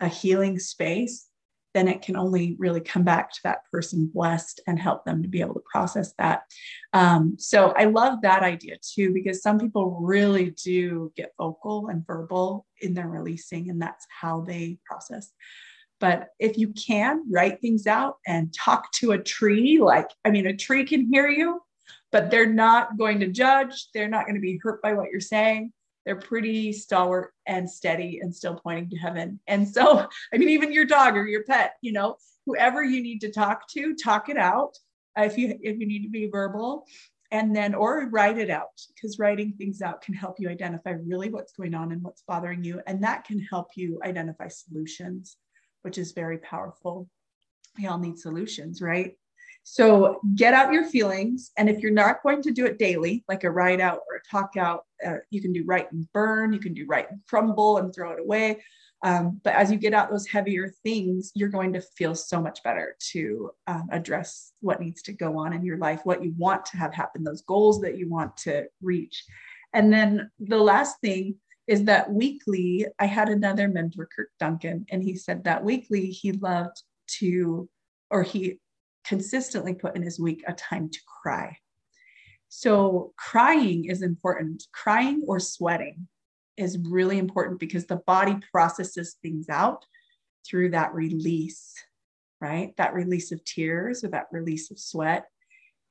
a 0.00 0.08
healing 0.08 0.58
space, 0.60 1.27
then 1.74 1.88
it 1.88 2.02
can 2.02 2.16
only 2.16 2.56
really 2.58 2.80
come 2.80 3.04
back 3.04 3.30
to 3.30 3.40
that 3.44 3.62
person 3.70 4.10
blessed 4.12 4.60
and 4.66 4.78
help 4.78 5.04
them 5.04 5.22
to 5.22 5.28
be 5.28 5.40
able 5.40 5.54
to 5.54 5.62
process 5.70 6.14
that. 6.18 6.42
Um, 6.92 7.36
so 7.38 7.72
I 7.76 7.84
love 7.84 8.22
that 8.22 8.42
idea 8.42 8.76
too, 8.82 9.12
because 9.12 9.42
some 9.42 9.58
people 9.58 9.98
really 10.00 10.54
do 10.64 11.12
get 11.16 11.34
vocal 11.38 11.88
and 11.88 12.06
verbal 12.06 12.66
in 12.80 12.94
their 12.94 13.08
releasing, 13.08 13.70
and 13.70 13.80
that's 13.80 14.06
how 14.08 14.40
they 14.40 14.78
process. 14.86 15.30
But 16.00 16.28
if 16.38 16.56
you 16.56 16.68
can 16.68 17.24
write 17.30 17.60
things 17.60 17.86
out 17.86 18.16
and 18.26 18.54
talk 18.54 18.90
to 18.92 19.12
a 19.12 19.18
tree, 19.18 19.80
like, 19.80 20.08
I 20.24 20.30
mean, 20.30 20.46
a 20.46 20.56
tree 20.56 20.84
can 20.84 21.12
hear 21.12 21.28
you, 21.28 21.60
but 22.12 22.30
they're 22.30 22.52
not 22.52 22.96
going 22.96 23.20
to 23.20 23.26
judge, 23.26 23.88
they're 23.92 24.08
not 24.08 24.24
going 24.24 24.36
to 24.36 24.40
be 24.40 24.60
hurt 24.62 24.80
by 24.80 24.94
what 24.94 25.10
you're 25.10 25.20
saying 25.20 25.72
they're 26.08 26.16
pretty 26.16 26.72
stalwart 26.72 27.34
and 27.46 27.68
steady 27.68 28.20
and 28.22 28.34
still 28.34 28.54
pointing 28.54 28.88
to 28.88 28.96
heaven. 28.96 29.38
And 29.46 29.68
so, 29.68 30.08
I 30.32 30.38
mean, 30.38 30.48
even 30.48 30.72
your 30.72 30.86
dog 30.86 31.18
or 31.18 31.26
your 31.26 31.44
pet, 31.44 31.74
you 31.82 31.92
know, 31.92 32.16
whoever 32.46 32.82
you 32.82 33.02
need 33.02 33.20
to 33.20 33.30
talk 33.30 33.68
to, 33.72 33.94
talk 33.94 34.30
it 34.30 34.38
out. 34.38 34.78
If 35.18 35.36
you 35.36 35.58
if 35.60 35.78
you 35.78 35.86
need 35.86 36.04
to 36.04 36.08
be 36.08 36.30
verbal, 36.30 36.86
and 37.30 37.54
then 37.54 37.74
or 37.74 38.08
write 38.08 38.38
it 38.38 38.48
out 38.48 38.80
because 38.94 39.18
writing 39.18 39.52
things 39.52 39.82
out 39.82 40.00
can 40.00 40.14
help 40.14 40.36
you 40.40 40.48
identify 40.48 40.92
really 40.92 41.28
what's 41.28 41.52
going 41.52 41.74
on 41.74 41.92
and 41.92 42.02
what's 42.02 42.22
bothering 42.26 42.64
you, 42.64 42.80
and 42.86 43.02
that 43.02 43.24
can 43.24 43.38
help 43.38 43.72
you 43.74 44.00
identify 44.02 44.48
solutions, 44.48 45.36
which 45.82 45.98
is 45.98 46.12
very 46.12 46.38
powerful. 46.38 47.06
We 47.76 47.86
all 47.86 47.98
need 47.98 48.18
solutions, 48.18 48.80
right? 48.80 49.14
So 49.70 50.20
get 50.34 50.54
out 50.54 50.72
your 50.72 50.86
feelings. 50.86 51.52
And 51.58 51.68
if 51.68 51.80
you're 51.80 51.92
not 51.92 52.22
going 52.22 52.40
to 52.42 52.52
do 52.52 52.64
it 52.64 52.78
daily, 52.78 53.22
like 53.28 53.44
a 53.44 53.50
write 53.50 53.82
out 53.82 54.00
or 54.08 54.16
a 54.16 54.30
talk 54.30 54.56
out, 54.56 54.84
uh, 55.06 55.18
you 55.30 55.42
can 55.42 55.52
do 55.52 55.62
write 55.66 55.92
and 55.92 56.10
burn, 56.14 56.54
you 56.54 56.58
can 56.58 56.72
do 56.72 56.86
write 56.88 57.10
and 57.10 57.20
crumble 57.28 57.76
and 57.76 57.94
throw 57.94 58.12
it 58.12 58.18
away. 58.18 58.62
Um, 59.04 59.40
but 59.44 59.54
as 59.54 59.70
you 59.70 59.76
get 59.76 59.92
out 59.92 60.10
those 60.10 60.26
heavier 60.26 60.72
things, 60.82 61.32
you're 61.34 61.50
going 61.50 61.74
to 61.74 61.82
feel 61.82 62.14
so 62.14 62.40
much 62.40 62.62
better 62.62 62.96
to 63.10 63.50
um, 63.66 63.88
address 63.92 64.52
what 64.60 64.80
needs 64.80 65.02
to 65.02 65.12
go 65.12 65.38
on 65.38 65.52
in 65.52 65.62
your 65.62 65.76
life, 65.76 66.00
what 66.04 66.24
you 66.24 66.32
want 66.38 66.64
to 66.66 66.78
have 66.78 66.94
happen, 66.94 67.22
those 67.22 67.42
goals 67.42 67.78
that 67.82 67.98
you 67.98 68.08
want 68.08 68.34
to 68.38 68.64
reach. 68.80 69.22
And 69.74 69.92
then 69.92 70.30
the 70.40 70.56
last 70.56 70.98
thing 71.02 71.34
is 71.66 71.84
that 71.84 72.10
weekly, 72.10 72.86
I 72.98 73.04
had 73.04 73.28
another 73.28 73.68
mentor, 73.68 74.08
Kirk 74.16 74.30
Duncan, 74.40 74.86
and 74.90 75.02
he 75.04 75.14
said 75.14 75.44
that 75.44 75.62
weekly 75.62 76.06
he 76.06 76.32
loved 76.32 76.82
to, 77.18 77.68
or 78.10 78.22
he 78.22 78.58
consistently 79.08 79.74
put 79.74 79.96
in 79.96 80.02
his 80.02 80.20
week 80.20 80.44
a 80.46 80.52
time 80.52 80.90
to 80.90 80.98
cry. 81.22 81.56
So, 82.48 83.12
crying 83.16 83.86
is 83.86 84.02
important. 84.02 84.64
Crying 84.72 85.22
or 85.26 85.40
sweating 85.40 86.08
is 86.56 86.78
really 86.78 87.18
important 87.18 87.60
because 87.60 87.86
the 87.86 87.96
body 87.96 88.36
processes 88.52 89.16
things 89.22 89.48
out 89.48 89.84
through 90.46 90.70
that 90.70 90.94
release, 90.94 91.74
right? 92.40 92.74
That 92.76 92.94
release 92.94 93.32
of 93.32 93.44
tears 93.44 94.02
or 94.02 94.08
that 94.08 94.26
release 94.32 94.70
of 94.70 94.78
sweat. 94.78 95.26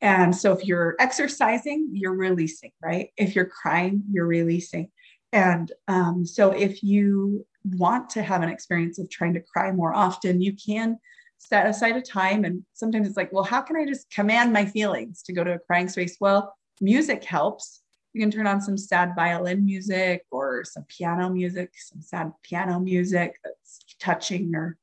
And 0.02 0.36
so, 0.36 0.54
if 0.54 0.66
you're 0.66 0.96
exercising, 1.00 1.90
you're 1.92 2.16
releasing, 2.16 2.72
right? 2.84 3.10
If 3.18 3.36
you're 3.36 3.46
crying, 3.46 4.04
you're 4.12 4.28
releasing. 4.28 4.90
And 5.32 5.72
um, 5.88 6.26
so, 6.26 6.52
if 6.52 6.84
you 6.84 7.46
want 7.64 8.10
to 8.12 8.24
have 8.24 8.42
an 8.42 8.50
experience 8.50 8.98
of 8.98 9.10
trying 9.10 9.34
to 9.34 9.42
cry 9.42 9.72
more 9.72 9.94
often, 9.94 10.42
you 10.42 10.54
can 10.54 10.98
set 11.38 11.67
aside 11.67 11.95
a 11.95 12.02
time. 12.02 12.45
And 12.45 12.63
sometimes 12.73 13.08
it's 13.08 13.17
like, 13.17 13.32
well, 13.32 13.43
how 13.43 13.62
can 13.62 13.76
I 13.76 13.86
just 13.86 14.10
command 14.10 14.54
my 14.54 14.65
feelings 14.65 15.21
to 15.23 15.34
go 15.34 15.43
to 15.43 15.54
a 15.54 15.60
crying 15.60 15.89
space? 15.89 16.17
Well, 16.19 16.56
music 16.82 17.23
helps. 17.23 17.82
You 18.13 18.21
can 18.21 18.32
turn 18.32 18.47
on 18.47 18.62
some 18.62 18.78
sad 18.78 19.13
violin 19.15 19.65
music 19.65 20.26
or 20.32 20.63
some 20.63 20.86
piano 20.88 21.30
music, 21.30 21.71
some 21.78 22.02
sad 22.02 22.32
piano 22.43 22.80
music 22.80 23.36
that's 23.43 23.80
touching 24.00 24.56
or 24.56 24.78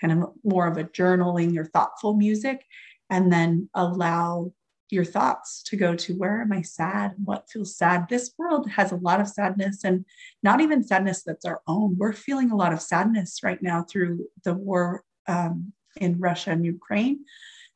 kind 0.00 0.12
of 0.12 0.30
more 0.44 0.66
of 0.66 0.78
a 0.78 0.84
journaling 0.84 1.58
or 1.58 1.64
thoughtful 1.64 2.14
music. 2.14 2.64
And 3.10 3.32
then 3.32 3.68
allow 3.74 4.52
your 4.90 5.04
thoughts 5.04 5.62
to 5.64 5.76
go 5.76 5.94
to 5.94 6.14
where 6.14 6.40
am 6.40 6.52
I 6.52 6.62
sad? 6.62 7.14
What 7.22 7.50
feels 7.50 7.76
sad? 7.76 8.06
This 8.08 8.32
world 8.38 8.70
has 8.70 8.92
a 8.92 8.96
lot 8.96 9.20
of 9.20 9.28
sadness 9.28 9.84
and 9.84 10.04
not 10.42 10.60
even 10.60 10.82
sadness 10.82 11.22
that's 11.22 11.44
our 11.44 11.60
own. 11.66 11.96
We're 11.98 12.14
feeling 12.14 12.50
a 12.50 12.56
lot 12.56 12.72
of 12.72 12.80
sadness 12.80 13.40
right 13.42 13.62
now 13.62 13.82
through 13.82 14.26
the 14.44 14.54
war 14.54 15.04
um, 15.26 15.72
in 15.98 16.18
Russia 16.18 16.50
and 16.50 16.64
Ukraine 16.64 17.24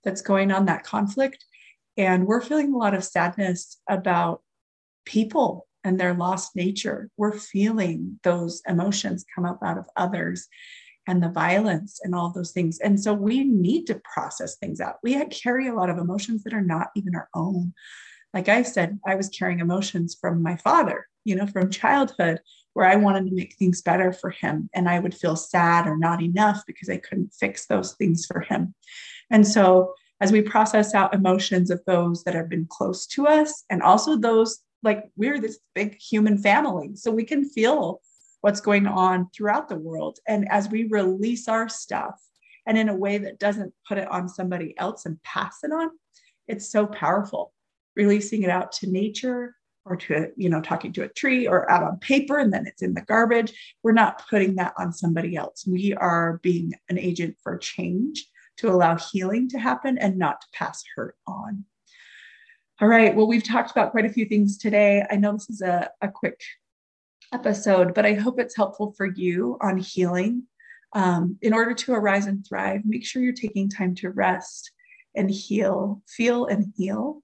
that's 0.04 0.22
going 0.22 0.50
on, 0.50 0.66
that 0.66 0.84
conflict. 0.84 1.44
And 1.96 2.26
we're 2.26 2.40
feeling 2.40 2.72
a 2.72 2.78
lot 2.78 2.94
of 2.94 3.04
sadness 3.04 3.78
about 3.88 4.42
people 5.04 5.66
and 5.84 5.98
their 5.98 6.14
lost 6.14 6.56
nature. 6.56 7.10
We're 7.16 7.36
feeling 7.36 8.18
those 8.22 8.62
emotions 8.66 9.24
come 9.34 9.44
up 9.44 9.60
out 9.62 9.78
of 9.78 9.86
others. 9.96 10.48
and 11.06 11.22
the 11.22 11.28
violence 11.28 12.00
and 12.02 12.14
all 12.14 12.30
those 12.30 12.52
things. 12.52 12.78
And 12.78 13.00
so 13.00 13.12
we 13.12 13.44
need 13.44 13.86
to 13.86 14.00
process 14.04 14.56
things 14.56 14.80
out. 14.80 14.96
We 15.02 15.22
carry 15.26 15.68
a 15.68 15.74
lot 15.74 15.90
of 15.90 15.98
emotions 15.98 16.44
that 16.44 16.54
are 16.54 16.62
not 16.62 16.88
even 16.94 17.14
our 17.14 17.28
own. 17.34 17.74
Like 18.32 18.48
I 18.48 18.62
said, 18.62 18.98
I 19.06 19.16
was 19.16 19.28
carrying 19.28 19.60
emotions 19.60 20.16
from 20.18 20.42
my 20.42 20.56
father, 20.56 21.06
you 21.24 21.34
know, 21.36 21.46
from 21.46 21.70
childhood, 21.70 22.40
where 22.74 22.86
I 22.86 22.96
wanted 22.96 23.26
to 23.26 23.34
make 23.34 23.54
things 23.56 23.82
better 23.82 24.12
for 24.12 24.30
him. 24.30 24.70
And 24.74 24.88
I 24.88 24.98
would 24.98 25.14
feel 25.14 25.36
sad 25.36 25.86
or 25.86 25.96
not 25.96 26.22
enough 26.22 26.62
because 26.66 26.88
I 26.88 26.96
couldn't 26.96 27.34
fix 27.34 27.66
those 27.66 27.94
things 27.94 28.26
for 28.26 28.40
him. 28.40 28.74
And 29.30 29.46
so 29.46 29.94
as 30.22 30.30
we 30.30 30.40
process 30.40 30.94
out 30.94 31.14
emotions 31.14 31.68
of 31.68 31.82
those 31.84 32.22
that 32.22 32.34
have 32.34 32.48
been 32.48 32.66
close 32.70 33.06
to 33.08 33.26
us 33.26 33.64
and 33.70 33.82
also 33.82 34.16
those 34.16 34.60
like 34.84 35.04
we're 35.16 35.40
this 35.40 35.58
big 35.74 35.96
human 36.00 36.38
family 36.38 36.94
so 36.94 37.10
we 37.10 37.24
can 37.24 37.44
feel 37.44 38.00
what's 38.40 38.60
going 38.60 38.86
on 38.86 39.28
throughout 39.34 39.68
the 39.68 39.76
world 39.76 40.18
and 40.28 40.48
as 40.48 40.68
we 40.68 40.84
release 40.84 41.48
our 41.48 41.68
stuff 41.68 42.20
and 42.66 42.78
in 42.78 42.88
a 42.88 42.94
way 42.94 43.18
that 43.18 43.40
doesn't 43.40 43.74
put 43.86 43.98
it 43.98 44.08
on 44.08 44.28
somebody 44.28 44.74
else 44.78 45.06
and 45.06 45.20
pass 45.24 45.58
it 45.64 45.72
on 45.72 45.90
it's 46.46 46.70
so 46.70 46.86
powerful 46.86 47.52
releasing 47.96 48.42
it 48.44 48.50
out 48.50 48.70
to 48.70 48.90
nature 48.90 49.56
or 49.84 49.96
to 49.96 50.28
you 50.36 50.48
know 50.48 50.60
talking 50.60 50.92
to 50.92 51.02
a 51.02 51.08
tree 51.08 51.46
or 51.46 51.70
out 51.70 51.82
on 51.82 51.98
paper 51.98 52.38
and 52.38 52.52
then 52.52 52.66
it's 52.66 52.82
in 52.82 52.94
the 52.94 53.00
garbage 53.02 53.52
we're 53.82 53.92
not 53.92 54.22
putting 54.28 54.54
that 54.54 54.72
on 54.78 54.92
somebody 54.92 55.34
else 55.34 55.66
we 55.66 55.92
are 55.94 56.38
being 56.42 56.72
an 56.88 56.98
agent 56.98 57.36
for 57.42 57.58
change 57.58 58.28
to 58.58 58.70
allow 58.70 58.96
healing 58.96 59.48
to 59.48 59.58
happen 59.58 59.98
and 59.98 60.18
not 60.18 60.40
to 60.40 60.46
pass 60.52 60.82
hurt 60.94 61.16
on. 61.26 61.64
All 62.80 62.88
right. 62.88 63.14
Well, 63.14 63.26
we've 63.26 63.44
talked 63.44 63.70
about 63.70 63.92
quite 63.92 64.06
a 64.06 64.12
few 64.12 64.24
things 64.24 64.58
today. 64.58 65.04
I 65.10 65.16
know 65.16 65.32
this 65.32 65.50
is 65.50 65.62
a, 65.62 65.90
a 66.00 66.08
quick 66.08 66.40
episode, 67.32 67.94
but 67.94 68.06
I 68.06 68.14
hope 68.14 68.40
it's 68.40 68.56
helpful 68.56 68.92
for 68.96 69.06
you 69.06 69.56
on 69.60 69.78
healing. 69.78 70.44
Um, 70.94 71.38
in 71.40 71.54
order 71.54 71.72
to 71.72 71.94
arise 71.94 72.26
and 72.26 72.46
thrive, 72.46 72.82
make 72.84 73.06
sure 73.06 73.22
you're 73.22 73.32
taking 73.32 73.68
time 73.68 73.94
to 73.96 74.10
rest 74.10 74.72
and 75.14 75.30
heal, 75.30 76.02
feel 76.06 76.46
and 76.46 76.72
heal. 76.76 77.22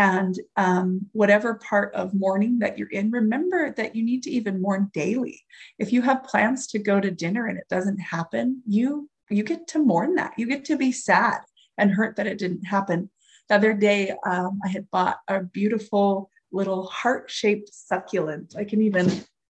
And 0.00 0.40
um, 0.56 1.06
whatever 1.12 1.56
part 1.56 1.94
of 1.94 2.14
mourning 2.14 2.60
that 2.60 2.78
you're 2.78 2.88
in, 2.88 3.10
remember 3.10 3.74
that 3.76 3.94
you 3.94 4.02
need 4.02 4.22
to 4.22 4.30
even 4.30 4.62
mourn 4.62 4.90
daily. 4.94 5.42
If 5.78 5.92
you 5.92 6.00
have 6.00 6.24
plans 6.24 6.68
to 6.68 6.78
go 6.78 7.00
to 7.00 7.10
dinner 7.10 7.48
and 7.48 7.58
it 7.58 7.68
doesn't 7.68 7.98
happen, 7.98 8.62
you 8.66 9.10
you 9.28 9.42
get 9.42 9.68
to 9.68 9.78
mourn 9.78 10.14
that. 10.14 10.32
You 10.38 10.46
get 10.46 10.64
to 10.64 10.78
be 10.78 10.90
sad 10.90 11.40
and 11.76 11.90
hurt 11.90 12.16
that 12.16 12.26
it 12.26 12.38
didn't 12.38 12.64
happen. 12.64 13.10
The 13.50 13.56
other 13.56 13.74
day, 13.74 14.14
um, 14.24 14.58
I 14.64 14.68
had 14.68 14.90
bought 14.90 15.18
a 15.28 15.42
beautiful 15.42 16.30
little 16.50 16.86
heart 16.86 17.30
shaped 17.30 17.68
succulent. 17.70 18.54
I 18.56 18.64
can 18.64 18.80
even 18.80 19.06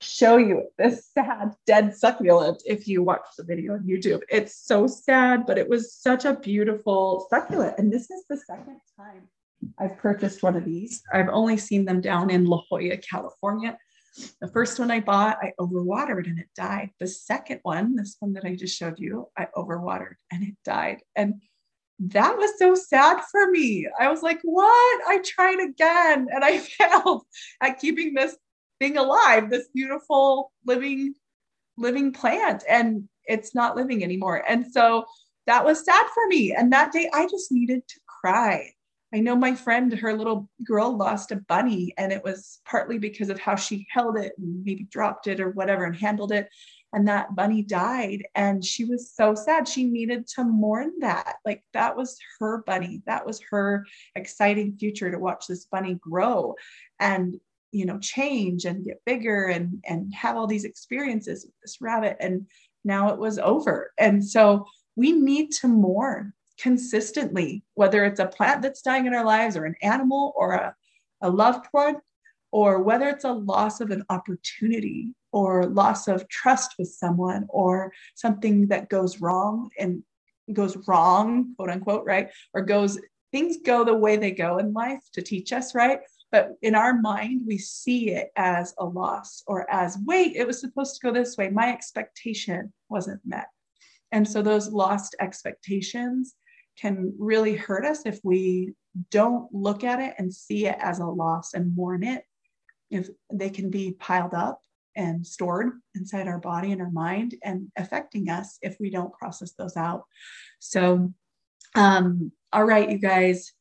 show 0.01 0.39
you 0.39 0.65
this 0.77 1.07
sad 1.15 1.53
dead 1.69 1.95
succulent 1.95 2.65
if 2.67 2.89
you 2.89 3.05
watch 3.05 3.27
the 3.39 3.45
video 3.45 3.75
on 3.75 3.85
YouTube. 3.85 4.23
It's 4.29 4.57
so 4.57 4.89
sad, 4.89 5.47
but 5.47 5.57
it 5.57 5.69
was 5.69 5.95
such 5.95 6.25
a 6.25 6.35
beautiful 6.35 7.29
succulent. 7.31 7.79
And 7.79 7.93
this 7.93 8.11
is 8.11 8.25
the 8.29 8.39
second 8.39 8.81
time 8.97 9.29
I've 9.79 9.99
purchased 9.99 10.43
one 10.43 10.57
of 10.57 10.65
these. 10.65 11.03
I've 11.13 11.29
only 11.29 11.57
seen 11.57 11.85
them 11.85 12.01
down 12.01 12.31
in 12.31 12.47
La 12.47 12.63
Jolla, 12.69 12.97
California. 12.97 13.79
The 14.41 14.49
first 14.49 14.79
one 14.79 14.91
I 14.91 15.01
bought, 15.01 15.39
I 15.43 15.53
overwatered 15.59 16.27
and 16.27 16.39
it 16.39 16.49
died. 16.55 16.91
The 17.01 17.07
second 17.07 17.61
one, 17.63 17.97
this 17.97 18.17
one 18.21 18.35
that 18.35 18.45
I 18.45 18.55
just 18.55 18.77
showed 18.77 18.99
you, 18.99 19.29
I 19.37 19.49
overwatered 19.57 20.17
and 20.31 20.43
it 20.43 20.57
died. 20.65 21.03
And 21.17 21.41
that 21.99 22.37
was 22.37 22.59
so 22.59 22.75
sad 22.75 23.23
for 23.31 23.51
me. 23.51 23.89
I 23.99 24.09
was 24.09 24.23
like, 24.23 24.41
what? 24.43 25.01
I 25.09 25.23
tried 25.25 25.61
again 25.61 26.29
and 26.33 26.45
I 26.45 26.59
failed 26.79 27.23
at 27.61 27.81
keeping 27.81 28.15
this 28.15 28.37
thing 28.81 28.99
alive, 28.99 29.51
this 29.51 29.69
beautiful 29.75 30.53
living 30.67 31.15
living 31.79 32.13
plant 32.13 32.65
and 32.69 33.09
it's 33.25 33.55
not 33.55 33.77
living 33.77 34.05
anymore. 34.05 34.45
And 34.47 34.67
so 34.71 35.05
that 35.47 35.65
was 35.65 35.85
sad 35.85 36.07
for 36.13 36.27
me. 36.29 36.53
And 36.53 36.73
that 36.73 36.93
day 36.93 37.09
I 37.13 37.27
just 37.27 37.51
needed 37.51 37.87
to 37.89 38.01
cry. 38.07 38.73
I 39.15 39.21
know 39.21 39.37
my 39.37 39.55
friend, 39.55 39.93
her 39.93 40.15
little 40.15 40.49
girl 40.65 40.97
lost 40.97 41.33
a 41.33 41.37
bunny, 41.37 41.93
and 41.99 42.13
it 42.13 42.25
was 42.25 42.61
partly 42.65 42.99
because 42.99 43.29
of 43.29 43.39
how 43.39 43.57
she 43.57 43.87
held 43.91 44.17
it 44.17 44.33
and 44.39 44.65
maybe 44.65 44.85
dropped 44.85 45.27
it 45.27 45.39
or 45.39 45.51
whatever 45.51 45.85
and 45.85 45.95
handled 45.95 46.33
it. 46.33 46.49
And 46.95 47.09
that 47.09 47.35
bunny 47.35 47.63
died. 47.63 48.25
And 48.35 48.65
she 48.65 48.85
was 48.85 49.13
so 49.15 49.35
sad. 49.35 49.69
She 49.69 49.85
needed 49.85 50.27
to 50.29 50.45
mourn 50.45 50.93
that. 51.01 51.37
Like 51.45 51.63
that 51.73 51.97
was 51.97 52.19
her 52.39 52.63
bunny. 52.67 53.03
That 53.07 53.27
was 53.27 53.41
her 53.51 53.87
exciting 54.15 54.77
future 54.79 55.11
to 55.11 55.19
watch 55.19 55.47
this 55.47 55.67
bunny 55.67 55.95
grow 55.95 56.55
and, 56.99 57.39
you 57.71 57.87
know, 57.87 57.99
change 57.99 58.67
and 58.67 58.85
get 58.85 59.05
bigger 59.07 59.47
and, 59.47 59.83
and 59.87 60.13
have 60.15 60.37
all 60.37 60.47
these 60.47 60.65
experiences 60.65 61.47
with 61.47 61.55
this 61.63 61.79
rabbit. 61.81 62.17
And 62.21 62.47
now 62.85 63.09
it 63.09 63.19
was 63.19 63.39
over. 63.39 63.93
And 63.99 64.23
so 64.25 64.67
we 64.97 65.13
need 65.13 65.53
to 65.53 65.69
mourn 65.69 66.35
consistently, 66.63 67.65
whether 67.75 68.05
it's 68.05 68.21
a 68.21 68.27
plant 68.27 68.63
that's 68.63 68.83
dying 68.83 69.07
in 69.07 69.15
our 69.15 69.25
lives 69.25 69.57
or 69.57 69.65
an 69.65 69.75
animal 69.83 70.33
or 70.37 70.53
a, 70.53 70.75
a 71.21 71.29
loved 71.29 71.67
one, 71.73 71.97
or 72.53 72.83
whether 72.83 73.09
it's 73.09 73.25
a 73.25 73.33
loss 73.33 73.81
of 73.81 73.91
an 73.91 74.05
opportunity 74.11 75.09
or 75.33 75.65
loss 75.65 76.07
of 76.07 76.29
trust 76.29 76.75
with 76.79 76.89
someone 76.89 77.47
or 77.49 77.93
something 78.15 78.69
that 78.69 78.89
goes 78.89 79.21
wrong 79.21 79.71
and 79.79 80.03
goes 80.53 80.77
wrong, 80.87 81.55
quote 81.57 81.71
unquote, 81.71 82.05
right? 82.05 82.29
Or 82.55 82.63
goes, 82.63 82.99
things 83.33 83.57
go 83.65 83.85
the 83.85 83.95
way 83.95 84.17
they 84.17 84.33
go 84.33 84.59
in 84.59 84.73
life 84.73 85.03
to 85.15 85.23
teach 85.23 85.53
us, 85.53 85.75
right? 85.75 86.01
But 86.31 86.53
in 86.63 86.75
our 86.75 86.95
mind, 86.95 87.43
we 87.47 87.59
see 87.59 88.11
it 88.11 88.31
as 88.37 88.75
a 88.79 88.85
loss 88.85 89.43
or 89.47 89.71
as, 89.71 89.99
wait, 90.05 90.37
it 90.37 90.47
was 90.47 90.61
supposed 90.61 90.95
to 90.95 91.07
go 91.07 91.13
this 91.13 91.37
way. 91.37 91.49
My 91.49 91.73
expectation 91.73 92.73
wasn't 92.89 93.21
met. 93.25 93.47
And 94.13 94.29
so 94.29 94.43
those 94.43 94.71
lost 94.71 95.17
expectations 95.21 96.35
can 96.79 97.15
really 97.19 97.55
hurt 97.55 97.85
us 97.85 98.03
if 98.07 98.21
we 98.23 98.75
don't 99.11 99.53
look 99.53 99.85
at 99.85 100.01
it 100.01 100.15
and 100.19 100.33
see 100.33 100.67
it 100.67 100.77
as 100.81 100.99
a 100.99 101.07
loss 101.07 101.55
and 101.55 101.75
mourn 101.75 102.03
it. 102.03 102.25
If 102.91 103.09
they 103.33 103.51
can 103.51 103.71
be 103.71 103.93
piled 103.93 104.35
up 104.35 104.61
and 104.95 105.27
stored 105.27 105.73
inside 105.95 106.29
our 106.29 106.39
body 106.39 106.73
and 106.73 106.83
our 106.83 106.91
mind 106.91 107.35
and 107.43 107.71
affecting 107.77 108.29
us 108.29 108.59
if 108.61 108.77
we 108.79 108.91
don't 108.91 109.13
process 109.15 109.53
those 109.53 109.77
out. 109.77 110.05
So, 110.59 111.13
um, 111.75 112.33
all 112.53 112.65
right, 112.65 112.91
you 112.91 112.99
guys, 112.99 113.53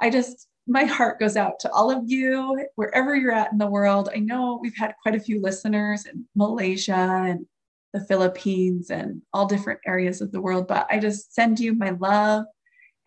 I 0.00 0.08
just, 0.08 0.48
my 0.66 0.84
heart 0.84 1.20
goes 1.20 1.36
out 1.36 1.60
to 1.60 1.70
all 1.70 1.90
of 1.90 2.04
you, 2.06 2.66
wherever 2.76 3.14
you're 3.14 3.32
at 3.32 3.52
in 3.52 3.58
the 3.58 3.66
world. 3.66 4.08
I 4.14 4.20
know 4.20 4.58
we've 4.62 4.76
had 4.76 4.94
quite 5.02 5.14
a 5.14 5.20
few 5.20 5.42
listeners 5.42 6.06
in 6.06 6.24
Malaysia 6.34 6.94
and 7.26 7.44
the 7.94 8.04
Philippines 8.04 8.90
and 8.90 9.22
all 9.32 9.46
different 9.46 9.80
areas 9.86 10.20
of 10.20 10.32
the 10.32 10.40
world. 10.40 10.66
But 10.68 10.86
I 10.90 10.98
just 10.98 11.32
send 11.32 11.58
you 11.60 11.74
my 11.74 11.90
love. 11.90 12.44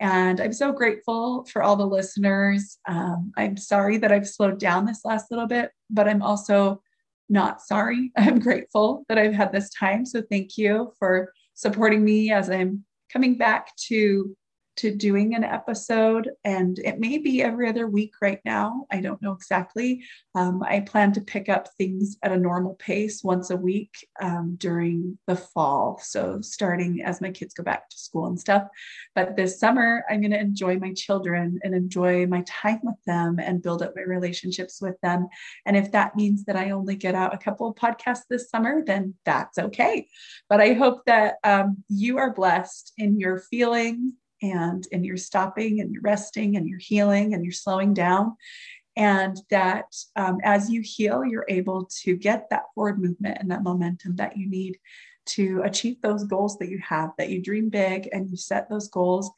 And 0.00 0.40
I'm 0.40 0.52
so 0.52 0.72
grateful 0.72 1.44
for 1.44 1.62
all 1.62 1.76
the 1.76 1.86
listeners. 1.86 2.78
Um, 2.88 3.32
I'm 3.36 3.56
sorry 3.56 3.98
that 3.98 4.10
I've 4.10 4.28
slowed 4.28 4.58
down 4.58 4.86
this 4.86 5.04
last 5.04 5.30
little 5.30 5.46
bit, 5.46 5.70
but 5.90 6.08
I'm 6.08 6.22
also 6.22 6.80
not 7.28 7.60
sorry. 7.60 8.10
I'm 8.16 8.38
grateful 8.38 9.04
that 9.08 9.18
I've 9.18 9.34
had 9.34 9.52
this 9.52 9.70
time. 9.70 10.06
So 10.06 10.22
thank 10.30 10.56
you 10.56 10.92
for 10.98 11.32
supporting 11.54 12.02
me 12.02 12.32
as 12.32 12.48
I'm 12.48 12.84
coming 13.12 13.36
back 13.36 13.76
to 13.88 14.34
to 14.78 14.94
doing 14.94 15.34
an 15.34 15.42
episode, 15.42 16.30
and 16.44 16.78
it 16.78 17.00
may 17.00 17.18
be 17.18 17.42
every 17.42 17.68
other 17.68 17.88
week 17.88 18.14
right 18.22 18.40
now. 18.44 18.86
I 18.92 19.00
don't 19.00 19.20
know 19.20 19.32
exactly. 19.32 20.04
Um, 20.36 20.62
I 20.62 20.80
plan 20.80 21.12
to 21.12 21.20
pick 21.20 21.48
up 21.48 21.68
things 21.76 22.16
at 22.22 22.30
a 22.30 22.36
normal 22.36 22.74
pace 22.74 23.24
once 23.24 23.50
a 23.50 23.56
week 23.56 23.92
um, 24.22 24.54
during 24.56 25.18
the 25.26 25.34
fall. 25.34 26.00
So, 26.02 26.40
starting 26.40 27.02
as 27.02 27.20
my 27.20 27.30
kids 27.30 27.54
go 27.54 27.64
back 27.64 27.90
to 27.90 27.98
school 27.98 28.26
and 28.26 28.38
stuff. 28.38 28.68
But 29.16 29.36
this 29.36 29.58
summer, 29.58 30.04
I'm 30.08 30.20
going 30.20 30.30
to 30.30 30.40
enjoy 30.40 30.78
my 30.78 30.92
children 30.94 31.58
and 31.64 31.74
enjoy 31.74 32.26
my 32.26 32.44
time 32.46 32.80
with 32.84 33.02
them 33.04 33.40
and 33.40 33.62
build 33.62 33.82
up 33.82 33.94
my 33.96 34.02
relationships 34.02 34.80
with 34.80 35.00
them. 35.02 35.26
And 35.66 35.76
if 35.76 35.90
that 35.90 36.14
means 36.14 36.44
that 36.44 36.56
I 36.56 36.70
only 36.70 36.94
get 36.94 37.16
out 37.16 37.34
a 37.34 37.38
couple 37.38 37.68
of 37.68 37.74
podcasts 37.74 38.26
this 38.30 38.48
summer, 38.48 38.84
then 38.84 39.14
that's 39.24 39.58
okay. 39.58 40.06
But 40.48 40.60
I 40.60 40.74
hope 40.74 41.04
that 41.06 41.36
um, 41.42 41.82
you 41.88 42.18
are 42.18 42.32
blessed 42.32 42.92
in 42.96 43.18
your 43.18 43.40
feeling 43.40 44.14
and 44.42 44.86
and 44.92 45.04
you're 45.04 45.16
stopping 45.16 45.80
and 45.80 45.92
you're 45.92 46.02
resting 46.02 46.56
and 46.56 46.68
you're 46.68 46.78
healing 46.78 47.34
and 47.34 47.44
you're 47.44 47.52
slowing 47.52 47.94
down. 47.94 48.36
And 48.96 49.40
that 49.50 49.94
um, 50.16 50.38
as 50.42 50.70
you 50.70 50.80
heal 50.82 51.24
you're 51.24 51.46
able 51.48 51.88
to 52.02 52.16
get 52.16 52.50
that 52.50 52.64
forward 52.74 53.00
movement 53.00 53.38
and 53.40 53.50
that 53.50 53.62
momentum 53.62 54.16
that 54.16 54.36
you 54.36 54.48
need 54.48 54.78
to 55.26 55.62
achieve 55.62 56.00
those 56.00 56.24
goals 56.24 56.58
that 56.58 56.70
you 56.70 56.78
have 56.78 57.10
that 57.18 57.28
you 57.28 57.42
dream 57.42 57.68
big 57.68 58.08
and 58.12 58.28
you 58.30 58.36
set 58.36 58.68
those 58.68 58.88
goals. 58.88 59.30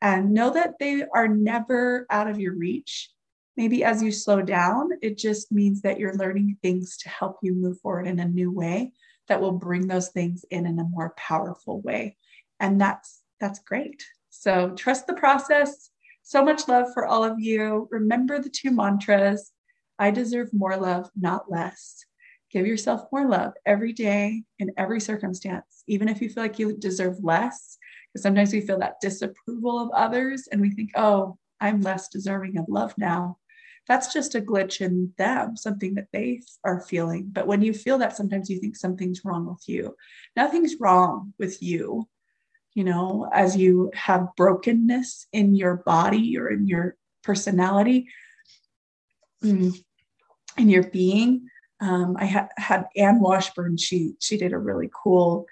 And 0.00 0.32
know 0.32 0.50
that 0.50 0.78
they 0.80 1.04
are 1.14 1.28
never 1.28 2.06
out 2.10 2.28
of 2.28 2.40
your 2.40 2.54
reach. 2.54 3.10
Maybe 3.56 3.84
as 3.84 4.02
you 4.02 4.10
slow 4.10 4.42
down 4.42 4.90
it 5.02 5.18
just 5.18 5.52
means 5.52 5.82
that 5.82 5.98
you're 5.98 6.16
learning 6.16 6.56
things 6.62 6.96
to 6.98 7.08
help 7.08 7.38
you 7.42 7.54
move 7.54 7.78
forward 7.80 8.06
in 8.06 8.18
a 8.18 8.24
new 8.24 8.50
way 8.50 8.92
that 9.28 9.40
will 9.40 9.52
bring 9.52 9.86
those 9.86 10.08
things 10.08 10.44
in 10.50 10.66
in 10.66 10.78
a 10.78 10.84
more 10.84 11.14
powerful 11.16 11.80
way. 11.82 12.16
And 12.58 12.80
that's 12.80 13.20
that's 13.40 13.58
great 13.60 14.04
so 14.42 14.72
trust 14.74 15.06
the 15.06 15.14
process. 15.14 15.90
So 16.24 16.44
much 16.44 16.66
love 16.66 16.88
for 16.92 17.06
all 17.06 17.22
of 17.22 17.38
you. 17.38 17.86
Remember 17.92 18.40
the 18.40 18.50
two 18.50 18.72
mantras 18.72 19.52
I 20.00 20.10
deserve 20.10 20.52
more 20.52 20.76
love, 20.76 21.08
not 21.16 21.48
less. 21.48 22.04
Give 22.50 22.66
yourself 22.66 23.02
more 23.12 23.28
love 23.28 23.52
every 23.64 23.92
day 23.92 24.42
in 24.58 24.72
every 24.76 25.00
circumstance, 25.00 25.84
even 25.86 26.08
if 26.08 26.20
you 26.20 26.28
feel 26.28 26.42
like 26.42 26.58
you 26.58 26.76
deserve 26.76 27.22
less. 27.22 27.78
Because 28.12 28.24
sometimes 28.24 28.52
we 28.52 28.62
feel 28.62 28.80
that 28.80 29.00
disapproval 29.00 29.78
of 29.78 29.92
others 29.92 30.48
and 30.50 30.60
we 30.60 30.72
think, 30.72 30.90
oh, 30.96 31.38
I'm 31.60 31.80
less 31.80 32.08
deserving 32.08 32.58
of 32.58 32.68
love 32.68 32.94
now. 32.98 33.38
That's 33.86 34.12
just 34.12 34.34
a 34.34 34.40
glitch 34.40 34.80
in 34.80 35.12
them, 35.18 35.56
something 35.56 35.94
that 35.94 36.08
they 36.12 36.40
are 36.64 36.80
feeling. 36.80 37.28
But 37.32 37.46
when 37.46 37.62
you 37.62 37.72
feel 37.72 37.98
that, 37.98 38.16
sometimes 38.16 38.50
you 38.50 38.58
think 38.58 38.74
something's 38.74 39.24
wrong 39.24 39.46
with 39.46 39.68
you. 39.68 39.94
Nothing's 40.34 40.80
wrong 40.80 41.32
with 41.38 41.62
you. 41.62 42.08
You 42.74 42.84
know, 42.84 43.28
as 43.32 43.56
you 43.56 43.90
have 43.94 44.28
brokenness 44.36 45.26
in 45.32 45.54
your 45.54 45.76
body 45.76 46.38
or 46.38 46.48
in 46.48 46.66
your 46.66 46.96
personality, 47.22 48.08
mm, 49.42 49.76
in 50.56 50.68
your 50.68 50.84
being, 50.84 51.48
um, 51.80 52.16
I 52.18 52.26
ha- 52.26 52.48
had 52.56 52.86
Anne 52.96 53.20
Washburn. 53.20 53.76
She 53.76 54.14
she 54.20 54.38
did 54.38 54.52
a 54.52 54.58
really 54.58 54.90
cool 55.02 55.46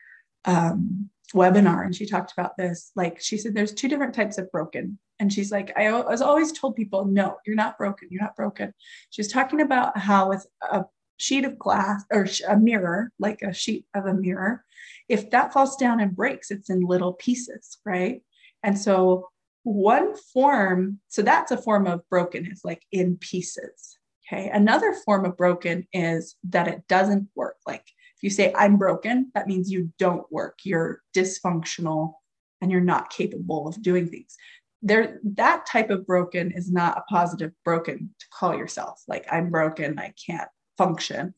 um, 0.45 1.11
webinar, 1.35 1.85
and 1.85 1.95
she 1.95 2.07
talked 2.07 2.33
about 2.33 2.57
this. 2.57 2.93
Like 2.97 3.21
she 3.21 3.37
said, 3.37 3.55
there's 3.55 3.75
two 3.75 3.89
different 3.89 4.15
types 4.15 4.39
of 4.39 4.51
broken, 4.51 4.99
and 5.19 5.33
she's 5.33 5.53
like, 5.53 5.73
I, 5.77 5.89
I 5.89 6.01
was 6.09 6.23
always 6.23 6.53
told 6.53 6.77
people, 6.77 7.05
no, 7.05 7.37
you're 7.47 7.57
not 7.57 7.77
broken. 7.77 8.09
You're 8.11 8.23
not 8.23 8.37
broken. 8.37 8.73
She's 9.11 9.31
talking 9.31 9.61
about 9.61 9.99
how 9.99 10.31
with 10.31 10.47
a 10.63 10.85
sheet 11.21 11.45
of 11.45 11.59
glass 11.59 12.03
or 12.11 12.27
a 12.49 12.57
mirror, 12.57 13.13
like 13.19 13.43
a 13.43 13.53
sheet 13.53 13.85
of 13.95 14.07
a 14.07 14.15
mirror, 14.15 14.65
if 15.09 15.31
that 15.31 15.53
falls 15.53 15.77
down 15.77 16.01
and 16.01 16.17
breaks, 16.17 16.51
it's 16.51 16.71
in 16.71 16.81
little 16.81 17.13
pieces, 17.13 17.77
right? 17.85 18.23
And 18.63 18.79
so 18.79 19.29
one 19.63 20.17
form, 20.33 20.99
so 21.09 21.21
that's 21.21 21.53
a 21.53 21.59
form 21.59 21.87
of 21.87 22.09
brokenness, 22.09 22.65
like 22.65 22.83
in 22.91 23.19
pieces. 23.19 23.99
Okay. 24.27 24.49
Another 24.49 24.95
form 25.05 25.27
of 25.27 25.37
broken 25.37 25.87
is 25.93 26.37
that 26.45 26.69
it 26.69 26.89
doesn't 26.89 27.29
work. 27.35 27.57
Like 27.67 27.85
if 28.17 28.23
you 28.23 28.31
say, 28.31 28.55
I'm 28.57 28.79
broken, 28.79 29.31
that 29.35 29.47
means 29.47 29.71
you 29.71 29.93
don't 29.99 30.31
work. 30.33 30.61
You're 30.65 31.03
dysfunctional 31.15 32.15
and 32.63 32.71
you're 32.71 32.81
not 32.81 33.11
capable 33.11 33.69
of 33.69 33.83
doing 33.83 34.09
things. 34.09 34.37
There, 34.83 35.19
that 35.35 35.67
type 35.67 35.91
of 35.91 36.07
broken 36.07 36.53
is 36.53 36.71
not 36.73 36.97
a 36.97 37.03
positive 37.11 37.53
broken 37.65 38.15
to 38.19 38.27
call 38.33 38.57
yourself. 38.57 39.03
Like 39.07 39.27
I'm 39.31 39.51
broken, 39.51 39.99
I 39.99 40.15
can't 40.27 40.49
function. 40.81 41.35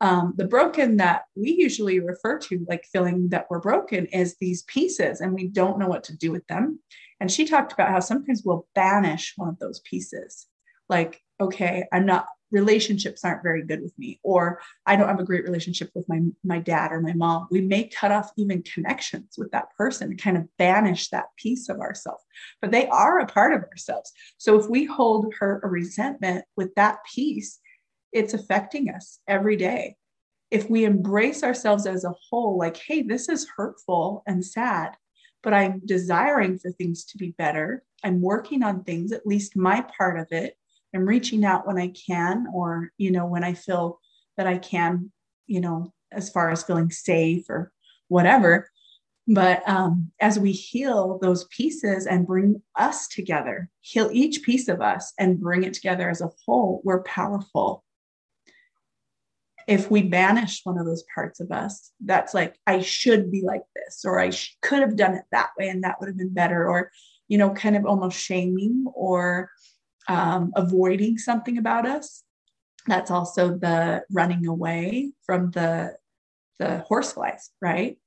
Um, 0.00 0.34
the 0.36 0.46
broken 0.46 0.98
that 0.98 1.22
we 1.34 1.50
usually 1.52 1.98
refer 2.00 2.38
to, 2.40 2.64
like 2.68 2.84
feeling 2.92 3.30
that 3.30 3.46
we're 3.48 3.60
broken, 3.60 4.06
is 4.06 4.36
these 4.36 4.62
pieces 4.64 5.20
and 5.20 5.32
we 5.32 5.48
don't 5.48 5.78
know 5.78 5.88
what 5.88 6.04
to 6.04 6.16
do 6.16 6.30
with 6.30 6.46
them. 6.46 6.78
And 7.18 7.30
she 7.30 7.46
talked 7.46 7.72
about 7.72 7.88
how 7.88 8.00
sometimes 8.00 8.42
we'll 8.44 8.68
banish 8.74 9.32
one 9.36 9.48
of 9.48 9.58
those 9.58 9.80
pieces. 9.80 10.46
Like 10.88 11.20
okay, 11.40 11.84
I'm 11.92 12.06
not 12.06 12.26
relationships 12.52 13.24
aren't 13.24 13.42
very 13.42 13.64
good 13.64 13.82
with 13.82 13.92
me 13.98 14.20
or 14.22 14.60
i 14.86 14.94
don't 14.94 15.08
have 15.08 15.18
a 15.18 15.24
great 15.24 15.44
relationship 15.44 15.90
with 15.94 16.08
my 16.08 16.20
my 16.44 16.60
dad 16.60 16.92
or 16.92 17.00
my 17.00 17.12
mom 17.12 17.48
we 17.50 17.60
may 17.60 17.88
cut 17.88 18.12
off 18.12 18.30
even 18.36 18.62
connections 18.62 19.34
with 19.36 19.50
that 19.50 19.66
person 19.76 20.16
kind 20.16 20.36
of 20.36 20.44
banish 20.56 21.08
that 21.08 21.26
piece 21.36 21.68
of 21.68 21.80
ourselves 21.80 22.22
but 22.60 22.70
they 22.70 22.86
are 22.86 23.18
a 23.18 23.26
part 23.26 23.52
of 23.52 23.62
ourselves 23.64 24.12
so 24.38 24.58
if 24.58 24.68
we 24.68 24.84
hold 24.84 25.34
her 25.40 25.60
a 25.64 25.68
resentment 25.68 26.44
with 26.56 26.72
that 26.76 26.98
piece 27.12 27.58
it's 28.16 28.34
affecting 28.34 28.88
us 28.90 29.20
every 29.28 29.56
day 29.56 29.96
if 30.50 30.70
we 30.70 30.84
embrace 30.84 31.42
ourselves 31.42 31.86
as 31.86 32.04
a 32.04 32.14
whole 32.28 32.58
like 32.58 32.76
hey 32.76 33.02
this 33.02 33.28
is 33.28 33.48
hurtful 33.56 34.22
and 34.26 34.44
sad 34.44 34.96
but 35.42 35.54
i'm 35.54 35.80
desiring 35.84 36.58
for 36.58 36.70
things 36.72 37.04
to 37.04 37.18
be 37.18 37.34
better 37.38 37.82
i'm 38.04 38.20
working 38.20 38.62
on 38.62 38.82
things 38.82 39.12
at 39.12 39.26
least 39.26 39.56
my 39.56 39.84
part 39.98 40.18
of 40.18 40.26
it 40.30 40.56
I'm 40.96 41.06
reaching 41.06 41.44
out 41.44 41.66
when 41.66 41.78
I 41.78 41.88
can, 41.88 42.46
or, 42.52 42.90
you 42.96 43.10
know, 43.10 43.26
when 43.26 43.44
I 43.44 43.52
feel 43.54 44.00
that 44.36 44.46
I 44.46 44.58
can, 44.58 45.12
you 45.46 45.60
know, 45.60 45.92
as 46.10 46.30
far 46.30 46.50
as 46.50 46.62
feeling 46.62 46.90
safe 46.90 47.48
or 47.50 47.72
whatever. 48.08 48.70
But 49.28 49.68
um, 49.68 50.12
as 50.20 50.38
we 50.38 50.52
heal 50.52 51.18
those 51.20 51.44
pieces 51.44 52.06
and 52.06 52.26
bring 52.26 52.62
us 52.76 53.08
together, 53.08 53.68
heal 53.80 54.08
each 54.12 54.42
piece 54.42 54.68
of 54.68 54.80
us 54.80 55.12
and 55.18 55.40
bring 55.40 55.64
it 55.64 55.74
together 55.74 56.08
as 56.08 56.20
a 56.20 56.30
whole, 56.44 56.80
we're 56.84 57.02
powerful. 57.02 57.84
If 59.66 59.90
we 59.90 60.02
banish 60.02 60.60
one 60.64 60.78
of 60.78 60.86
those 60.86 61.04
parts 61.14 61.40
of 61.40 61.50
us, 61.50 61.92
that's 62.04 62.34
like, 62.34 62.56
I 62.66 62.80
should 62.80 63.32
be 63.32 63.42
like 63.42 63.62
this, 63.74 64.04
or 64.04 64.20
I 64.20 64.30
sh- 64.30 64.56
could 64.62 64.80
have 64.80 64.96
done 64.96 65.14
it 65.14 65.24
that 65.32 65.50
way 65.58 65.68
and 65.68 65.82
that 65.82 65.96
would 65.98 66.08
have 66.08 66.16
been 66.16 66.32
better, 66.32 66.68
or, 66.68 66.92
you 67.28 67.36
know, 67.36 67.50
kind 67.50 67.76
of 67.76 67.84
almost 67.84 68.18
shaming 68.18 68.84
or 68.94 69.50
um, 70.08 70.52
avoiding 70.54 71.18
something 71.18 71.58
about 71.58 71.84
us. 71.86 72.22
That's 72.86 73.10
also 73.10 73.56
the 73.56 74.04
running 74.10 74.46
away 74.46 75.12
from 75.24 75.50
the 75.50 75.96
the 76.58 76.78
horseflies, 76.88 77.50
right? 77.60 77.98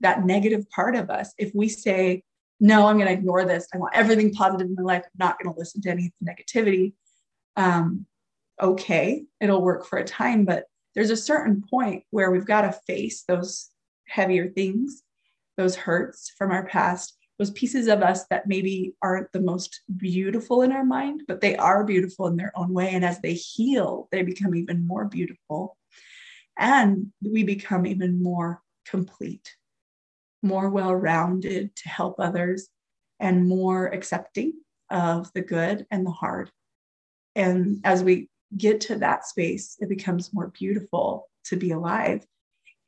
That 0.00 0.24
negative 0.24 0.70
part 0.70 0.96
of 0.96 1.10
us. 1.10 1.34
If 1.36 1.50
we 1.54 1.68
say, 1.68 2.22
no, 2.60 2.86
I'm 2.86 2.96
going 2.96 3.08
to 3.08 3.12
ignore 3.12 3.44
this. 3.44 3.66
I 3.74 3.78
want 3.78 3.96
everything 3.96 4.32
positive 4.32 4.68
in 4.68 4.74
my 4.74 4.82
life. 4.82 5.02
I'm 5.04 5.26
not 5.26 5.38
going 5.38 5.52
to 5.52 5.58
listen 5.58 5.82
to 5.82 5.90
any 5.90 6.12
negativity. 6.24 6.94
Um, 7.56 8.06
okay, 8.60 9.24
it'll 9.40 9.62
work 9.62 9.86
for 9.86 9.98
a 9.98 10.04
time, 10.04 10.44
but 10.44 10.64
there's 10.94 11.10
a 11.10 11.16
certain 11.16 11.62
point 11.68 12.04
where 12.10 12.30
we've 12.30 12.46
got 12.46 12.62
to 12.62 12.72
face 12.86 13.22
those 13.22 13.70
heavier 14.06 14.48
things, 14.48 15.02
those 15.56 15.76
hurts 15.76 16.32
from 16.36 16.50
our 16.50 16.66
past, 16.66 17.16
those 17.38 17.50
pieces 17.52 17.88
of 17.88 18.02
us 18.02 18.26
that 18.26 18.46
maybe 18.46 18.94
aren't 19.02 19.32
the 19.32 19.40
most 19.40 19.80
beautiful 19.96 20.62
in 20.62 20.72
our 20.72 20.84
mind, 20.84 21.22
but 21.26 21.40
they 21.40 21.56
are 21.56 21.84
beautiful 21.84 22.26
in 22.26 22.36
their 22.36 22.52
own 22.54 22.72
way. 22.72 22.90
And 22.90 23.04
as 23.04 23.20
they 23.20 23.34
heal, 23.34 24.08
they 24.12 24.22
become 24.22 24.54
even 24.54 24.86
more 24.86 25.06
beautiful. 25.06 25.76
And 26.58 27.12
we 27.22 27.44
become 27.44 27.86
even 27.86 28.22
more 28.22 28.60
complete, 28.84 29.56
more 30.42 30.68
well 30.68 30.94
rounded 30.94 31.74
to 31.76 31.88
help 31.88 32.16
others, 32.18 32.68
and 33.18 33.48
more 33.48 33.86
accepting 33.86 34.54
of 34.90 35.30
the 35.34 35.42
good 35.42 35.86
and 35.90 36.04
the 36.04 36.10
hard. 36.10 36.50
And 37.36 37.80
as 37.84 38.02
we 38.02 38.28
get 38.56 38.80
to 38.82 38.96
that 38.96 39.26
space, 39.26 39.76
it 39.80 39.88
becomes 39.88 40.34
more 40.34 40.48
beautiful 40.48 41.28
to 41.44 41.56
be 41.56 41.70
alive 41.70 42.26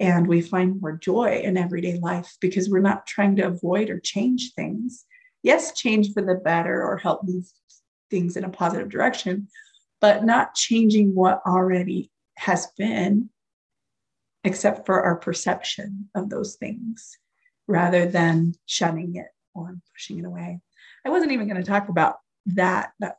and 0.02 0.26
we 0.26 0.40
find 0.40 0.80
more 0.80 0.96
joy 0.96 1.40
in 1.44 1.56
everyday 1.56 1.98
life 2.00 2.36
because 2.40 2.68
we're 2.68 2.80
not 2.80 3.06
trying 3.06 3.36
to 3.36 3.46
avoid 3.46 3.88
or 3.88 4.00
change 4.00 4.52
things. 4.54 5.04
Yes, 5.44 5.72
change 5.72 6.12
for 6.12 6.22
the 6.22 6.34
better 6.34 6.82
or 6.82 6.96
help 6.96 7.22
move 7.22 7.46
things 8.10 8.36
in 8.36 8.44
a 8.44 8.48
positive 8.48 8.88
direction, 8.88 9.46
but 10.00 10.24
not 10.24 10.54
changing 10.54 11.14
what 11.14 11.40
already 11.46 12.10
has 12.36 12.66
been, 12.76 13.30
except 14.42 14.86
for 14.86 15.02
our 15.02 15.16
perception 15.16 16.08
of 16.16 16.30
those 16.30 16.56
things 16.56 17.16
rather 17.68 18.06
than 18.06 18.54
shunning 18.66 19.14
it 19.14 19.28
or 19.54 19.76
pushing 19.94 20.18
it 20.18 20.24
away. 20.24 20.60
I 21.06 21.10
wasn't 21.10 21.32
even 21.32 21.48
going 21.48 21.62
to 21.62 21.68
talk 21.68 21.88
about 21.88 22.16
that 22.46 22.90
that 22.98 23.18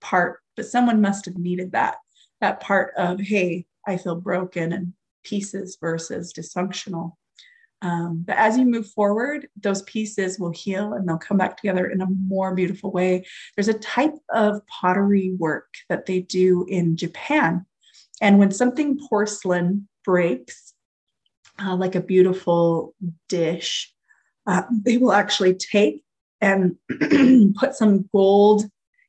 part, 0.00 0.40
but 0.56 0.66
someone 0.66 1.00
must 1.00 1.24
have 1.26 1.36
needed 1.36 1.72
that 1.72 1.96
that 2.42 2.60
part 2.60 2.92
of 2.98 3.20
hey, 3.20 3.64
I 3.86 3.96
feel 3.96 4.16
broken 4.16 4.72
and 4.72 4.92
pieces 5.24 5.78
versus 5.80 6.34
dysfunctional. 6.36 7.12
Um, 7.80 8.24
but 8.26 8.36
as 8.36 8.58
you 8.58 8.64
move 8.64 8.88
forward, 8.90 9.48
those 9.60 9.82
pieces 9.82 10.38
will 10.38 10.52
heal 10.52 10.92
and 10.92 11.08
they'll 11.08 11.18
come 11.18 11.36
back 11.36 11.56
together 11.56 11.86
in 11.86 12.00
a 12.00 12.06
more 12.06 12.54
beautiful 12.54 12.92
way. 12.92 13.24
There's 13.56 13.68
a 13.68 13.78
type 13.78 14.14
of 14.32 14.60
pottery 14.66 15.34
work 15.38 15.68
that 15.88 16.06
they 16.06 16.20
do 16.20 16.64
in 16.68 16.96
Japan. 16.96 17.64
And 18.20 18.38
when 18.38 18.52
something 18.52 19.00
porcelain 19.08 19.88
breaks, 20.04 20.74
uh, 21.60 21.74
like 21.74 21.96
a 21.96 22.00
beautiful 22.00 22.94
dish, 23.28 23.92
uh, 24.46 24.62
they 24.70 24.98
will 24.98 25.12
actually 25.12 25.54
take 25.54 26.04
and 26.40 26.76
put 27.56 27.74
some 27.74 28.08
gold, 28.12 28.64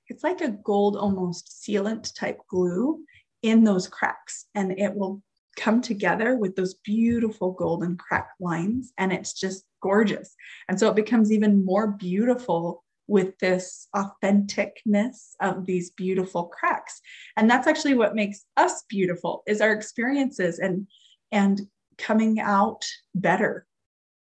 it's 0.07 0.23
like 0.23 0.41
a 0.41 0.49
gold 0.49 0.95
almost 0.95 1.63
sealant 1.63 2.13
type 2.15 2.39
glue 2.49 3.03
in 3.41 3.63
those 3.63 3.87
cracks, 3.87 4.45
and 4.55 4.77
it 4.79 4.95
will 4.95 5.21
come 5.55 5.81
together 5.81 6.35
with 6.35 6.55
those 6.55 6.75
beautiful 6.75 7.51
golden 7.51 7.95
crack 7.97 8.29
lines 8.39 8.91
and 8.97 9.13
it's 9.13 9.33
just 9.33 9.65
gorgeous. 9.81 10.35
And 10.67 10.79
so 10.79 10.89
it 10.89 10.95
becomes 10.95 11.31
even 11.31 11.63
more 11.63 11.91
beautiful 11.91 12.83
with 13.07 13.37
this 13.39 13.87
authenticness 13.95 15.33
of 15.41 15.65
these 15.65 15.91
beautiful 15.91 16.45
cracks. 16.45 17.01
And 17.37 17.49
that's 17.49 17.67
actually 17.67 17.95
what 17.95 18.15
makes 18.15 18.45
us 18.57 18.83
beautiful 18.89 19.43
is 19.45 19.61
our 19.61 19.71
experiences 19.71 20.59
and 20.59 20.87
and 21.31 21.61
coming 21.97 22.39
out 22.39 22.85
better 23.13 23.67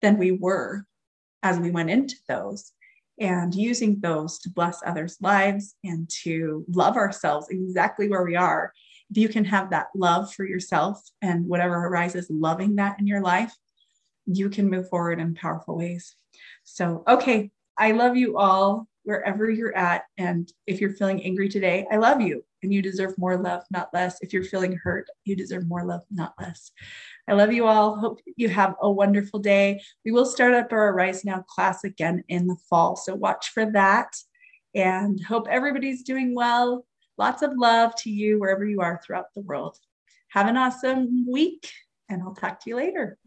than 0.02 0.18
we 0.18 0.32
were 0.32 0.84
as 1.42 1.58
we 1.58 1.70
went 1.70 1.90
into 1.90 2.16
those 2.28 2.72
and 3.20 3.54
using 3.54 4.00
those 4.00 4.38
to 4.40 4.50
bless 4.50 4.80
others 4.84 5.18
lives 5.20 5.74
and 5.84 6.08
to 6.22 6.64
love 6.68 6.96
ourselves 6.96 7.48
exactly 7.50 8.08
where 8.08 8.24
we 8.24 8.36
are 8.36 8.72
if 9.12 9.18
you 9.18 9.28
can 9.28 9.44
have 9.44 9.68
that 9.70 9.88
love 9.94 10.32
for 10.32 10.46
yourself 10.46 10.98
and 11.20 11.46
whatever 11.46 11.74
arises, 11.74 12.28
loving 12.30 12.76
that 12.76 12.98
in 12.98 13.06
your 13.06 13.20
life, 13.20 13.54
you 14.24 14.48
can 14.48 14.70
move 14.70 14.88
forward 14.88 15.20
in 15.20 15.34
powerful 15.34 15.76
ways. 15.76 16.16
So, 16.64 17.04
okay, 17.06 17.50
I 17.76 17.92
love 17.92 18.16
you 18.16 18.38
all 18.38 18.88
wherever 19.02 19.50
you're 19.50 19.76
at. 19.76 20.04
And 20.16 20.50
if 20.66 20.80
you're 20.80 20.94
feeling 20.94 21.22
angry 21.22 21.50
today, 21.50 21.86
I 21.92 21.96
love 21.96 22.22
you. 22.22 22.42
And 22.62 22.72
you 22.72 22.82
deserve 22.82 23.16
more 23.18 23.36
love, 23.36 23.62
not 23.70 23.88
less. 23.92 24.18
If 24.20 24.32
you're 24.32 24.44
feeling 24.44 24.78
hurt, 24.82 25.08
you 25.24 25.36
deserve 25.36 25.66
more 25.66 25.84
love, 25.84 26.02
not 26.10 26.34
less. 26.40 26.70
I 27.28 27.34
love 27.34 27.52
you 27.52 27.66
all. 27.66 27.96
Hope 27.96 28.20
you 28.36 28.48
have 28.48 28.74
a 28.80 28.90
wonderful 28.90 29.40
day. 29.40 29.80
We 30.04 30.12
will 30.12 30.26
start 30.26 30.54
up 30.54 30.72
our 30.72 30.90
Arise 30.90 31.24
Now 31.24 31.44
class 31.48 31.84
again 31.84 32.24
in 32.28 32.46
the 32.46 32.56
fall. 32.68 32.96
So 32.96 33.14
watch 33.14 33.50
for 33.50 33.70
that 33.72 34.14
and 34.74 35.22
hope 35.22 35.46
everybody's 35.50 36.02
doing 36.02 36.34
well. 36.34 36.84
Lots 37.18 37.42
of 37.42 37.52
love 37.56 37.94
to 37.96 38.10
you 38.10 38.40
wherever 38.40 38.64
you 38.64 38.80
are 38.80 39.00
throughout 39.04 39.26
the 39.34 39.42
world. 39.42 39.78
Have 40.28 40.46
an 40.46 40.56
awesome 40.56 41.26
week, 41.30 41.70
and 42.08 42.22
I'll 42.22 42.34
talk 42.34 42.58
to 42.60 42.70
you 42.70 42.76
later. 42.76 43.18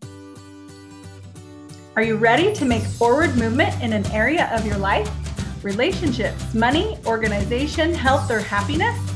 Are 1.95 2.01
you 2.01 2.17
ready 2.17 2.53
to 2.55 2.65
make 2.65 2.81
forward 2.81 3.35
movement 3.37 3.81
in 3.81 3.93
an 3.93 4.05
area 4.07 4.49
of 4.51 4.65
your 4.65 4.77
life? 4.77 5.09
Relationships, 5.63 6.53
money, 6.53 6.97
organization, 7.05 7.93
health, 7.93 8.29
or 8.29 8.39
happiness? 8.39 9.14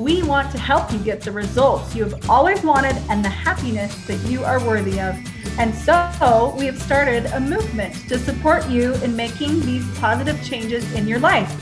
We 0.00 0.22
want 0.22 0.50
to 0.52 0.58
help 0.58 0.90
you 0.90 0.98
get 0.98 1.20
the 1.20 1.30
results 1.30 1.94
you 1.94 2.04
have 2.04 2.30
always 2.30 2.62
wanted 2.62 2.96
and 3.10 3.22
the 3.22 3.28
happiness 3.28 3.94
that 4.06 4.16
you 4.30 4.42
are 4.44 4.58
worthy 4.64 4.98
of. 4.98 5.14
And 5.58 5.74
so 5.74 6.54
we 6.58 6.64
have 6.64 6.80
started 6.80 7.26
a 7.26 7.38
movement 7.38 7.94
to 8.08 8.18
support 8.18 8.66
you 8.70 8.94
in 9.04 9.14
making 9.14 9.60
these 9.60 9.86
positive 9.98 10.42
changes 10.42 10.90
in 10.94 11.06
your 11.06 11.18
life. 11.18 11.54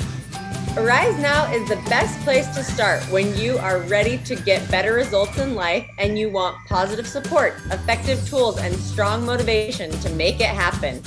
Arise 0.77 1.19
Now 1.19 1.53
is 1.53 1.69
the 1.69 1.83
best 1.91 2.21
place 2.21 2.47
to 2.55 2.63
start 2.63 3.03
when 3.11 3.37
you 3.37 3.59
are 3.59 3.81
ready 3.81 4.19
to 4.19 4.37
get 4.37 4.71
better 4.71 4.93
results 4.93 5.37
in 5.39 5.57
life 5.57 5.91
and 5.99 6.17
you 6.17 6.31
want 6.31 6.65
positive 6.69 7.09
support, 7.09 7.55
effective 7.73 8.25
tools, 8.29 8.59
and 8.59 8.73
strong 8.77 9.27
motivation 9.27 9.91
to 9.91 10.11
make 10.11 10.37
it 10.37 10.47
happen. 10.47 11.03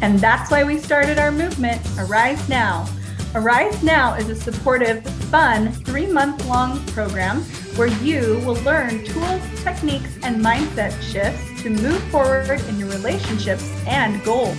And 0.00 0.18
that's 0.18 0.50
why 0.50 0.64
we 0.64 0.78
started 0.78 1.20
our 1.20 1.30
movement, 1.30 1.80
Arise 1.96 2.48
Now. 2.48 2.88
Arise 3.34 3.82
Now 3.82 4.12
is 4.12 4.28
a 4.28 4.36
supportive, 4.36 5.02
fun, 5.30 5.72
three 5.72 6.06
month 6.06 6.46
long 6.46 6.84
program 6.88 7.40
where 7.76 7.88
you 7.88 8.38
will 8.44 8.60
learn 8.62 9.02
tools, 9.06 9.40
techniques, 9.62 10.18
and 10.22 10.44
mindset 10.44 10.92
shifts 11.00 11.62
to 11.62 11.70
move 11.70 12.02
forward 12.10 12.60
in 12.68 12.78
your 12.78 12.90
relationships 12.90 13.72
and 13.86 14.22
goals. 14.22 14.58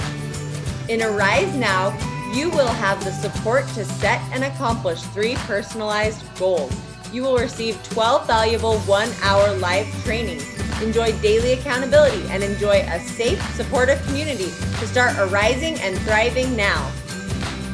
In 0.90 1.04
Arise 1.04 1.56
Now, 1.56 1.96
you 2.34 2.50
will 2.50 2.66
have 2.66 3.04
the 3.04 3.12
support 3.12 3.68
to 3.76 3.86
set 3.86 4.20
and 4.32 4.44
accomplish 4.44 5.04
three 5.04 5.36
personalized 5.46 6.24
goals. 6.40 6.74
You 7.14 7.22
will 7.22 7.38
receive 7.38 7.78
12 7.90 8.26
valuable 8.26 8.80
one 8.80 9.10
hour 9.22 9.56
live 9.58 9.86
trainings, 10.04 10.48
enjoy 10.82 11.12
daily 11.20 11.54
accountability, 11.54 12.28
and 12.30 12.44
enjoy 12.44 12.80
a 12.88 13.00
safe, 13.00 13.40
supportive 13.56 14.02
community 14.08 14.46
to 14.80 14.88
start 14.88 15.16
arising 15.20 15.76
and 15.76 15.96
thriving 16.00 16.56
now. 16.56 16.92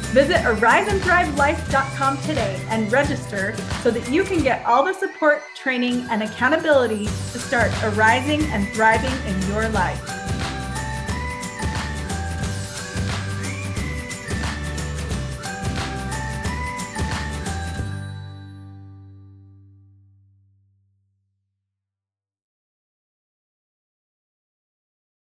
Visit 0.09 0.37
ariseandthrivelife.com 0.37 2.17
today 2.21 2.59
and 2.69 2.91
register 2.91 3.55
so 3.83 3.91
that 3.91 4.09
you 4.09 4.23
can 4.23 4.41
get 4.41 4.65
all 4.65 4.83
the 4.83 4.93
support, 4.93 5.43
training, 5.55 6.01
and 6.09 6.23
accountability 6.23 7.05
to 7.05 7.39
start 7.39 7.71
arising 7.83 8.41
and 8.45 8.67
thriving 8.69 9.13
in 9.31 9.49
your 9.49 9.69
life. 9.69 10.18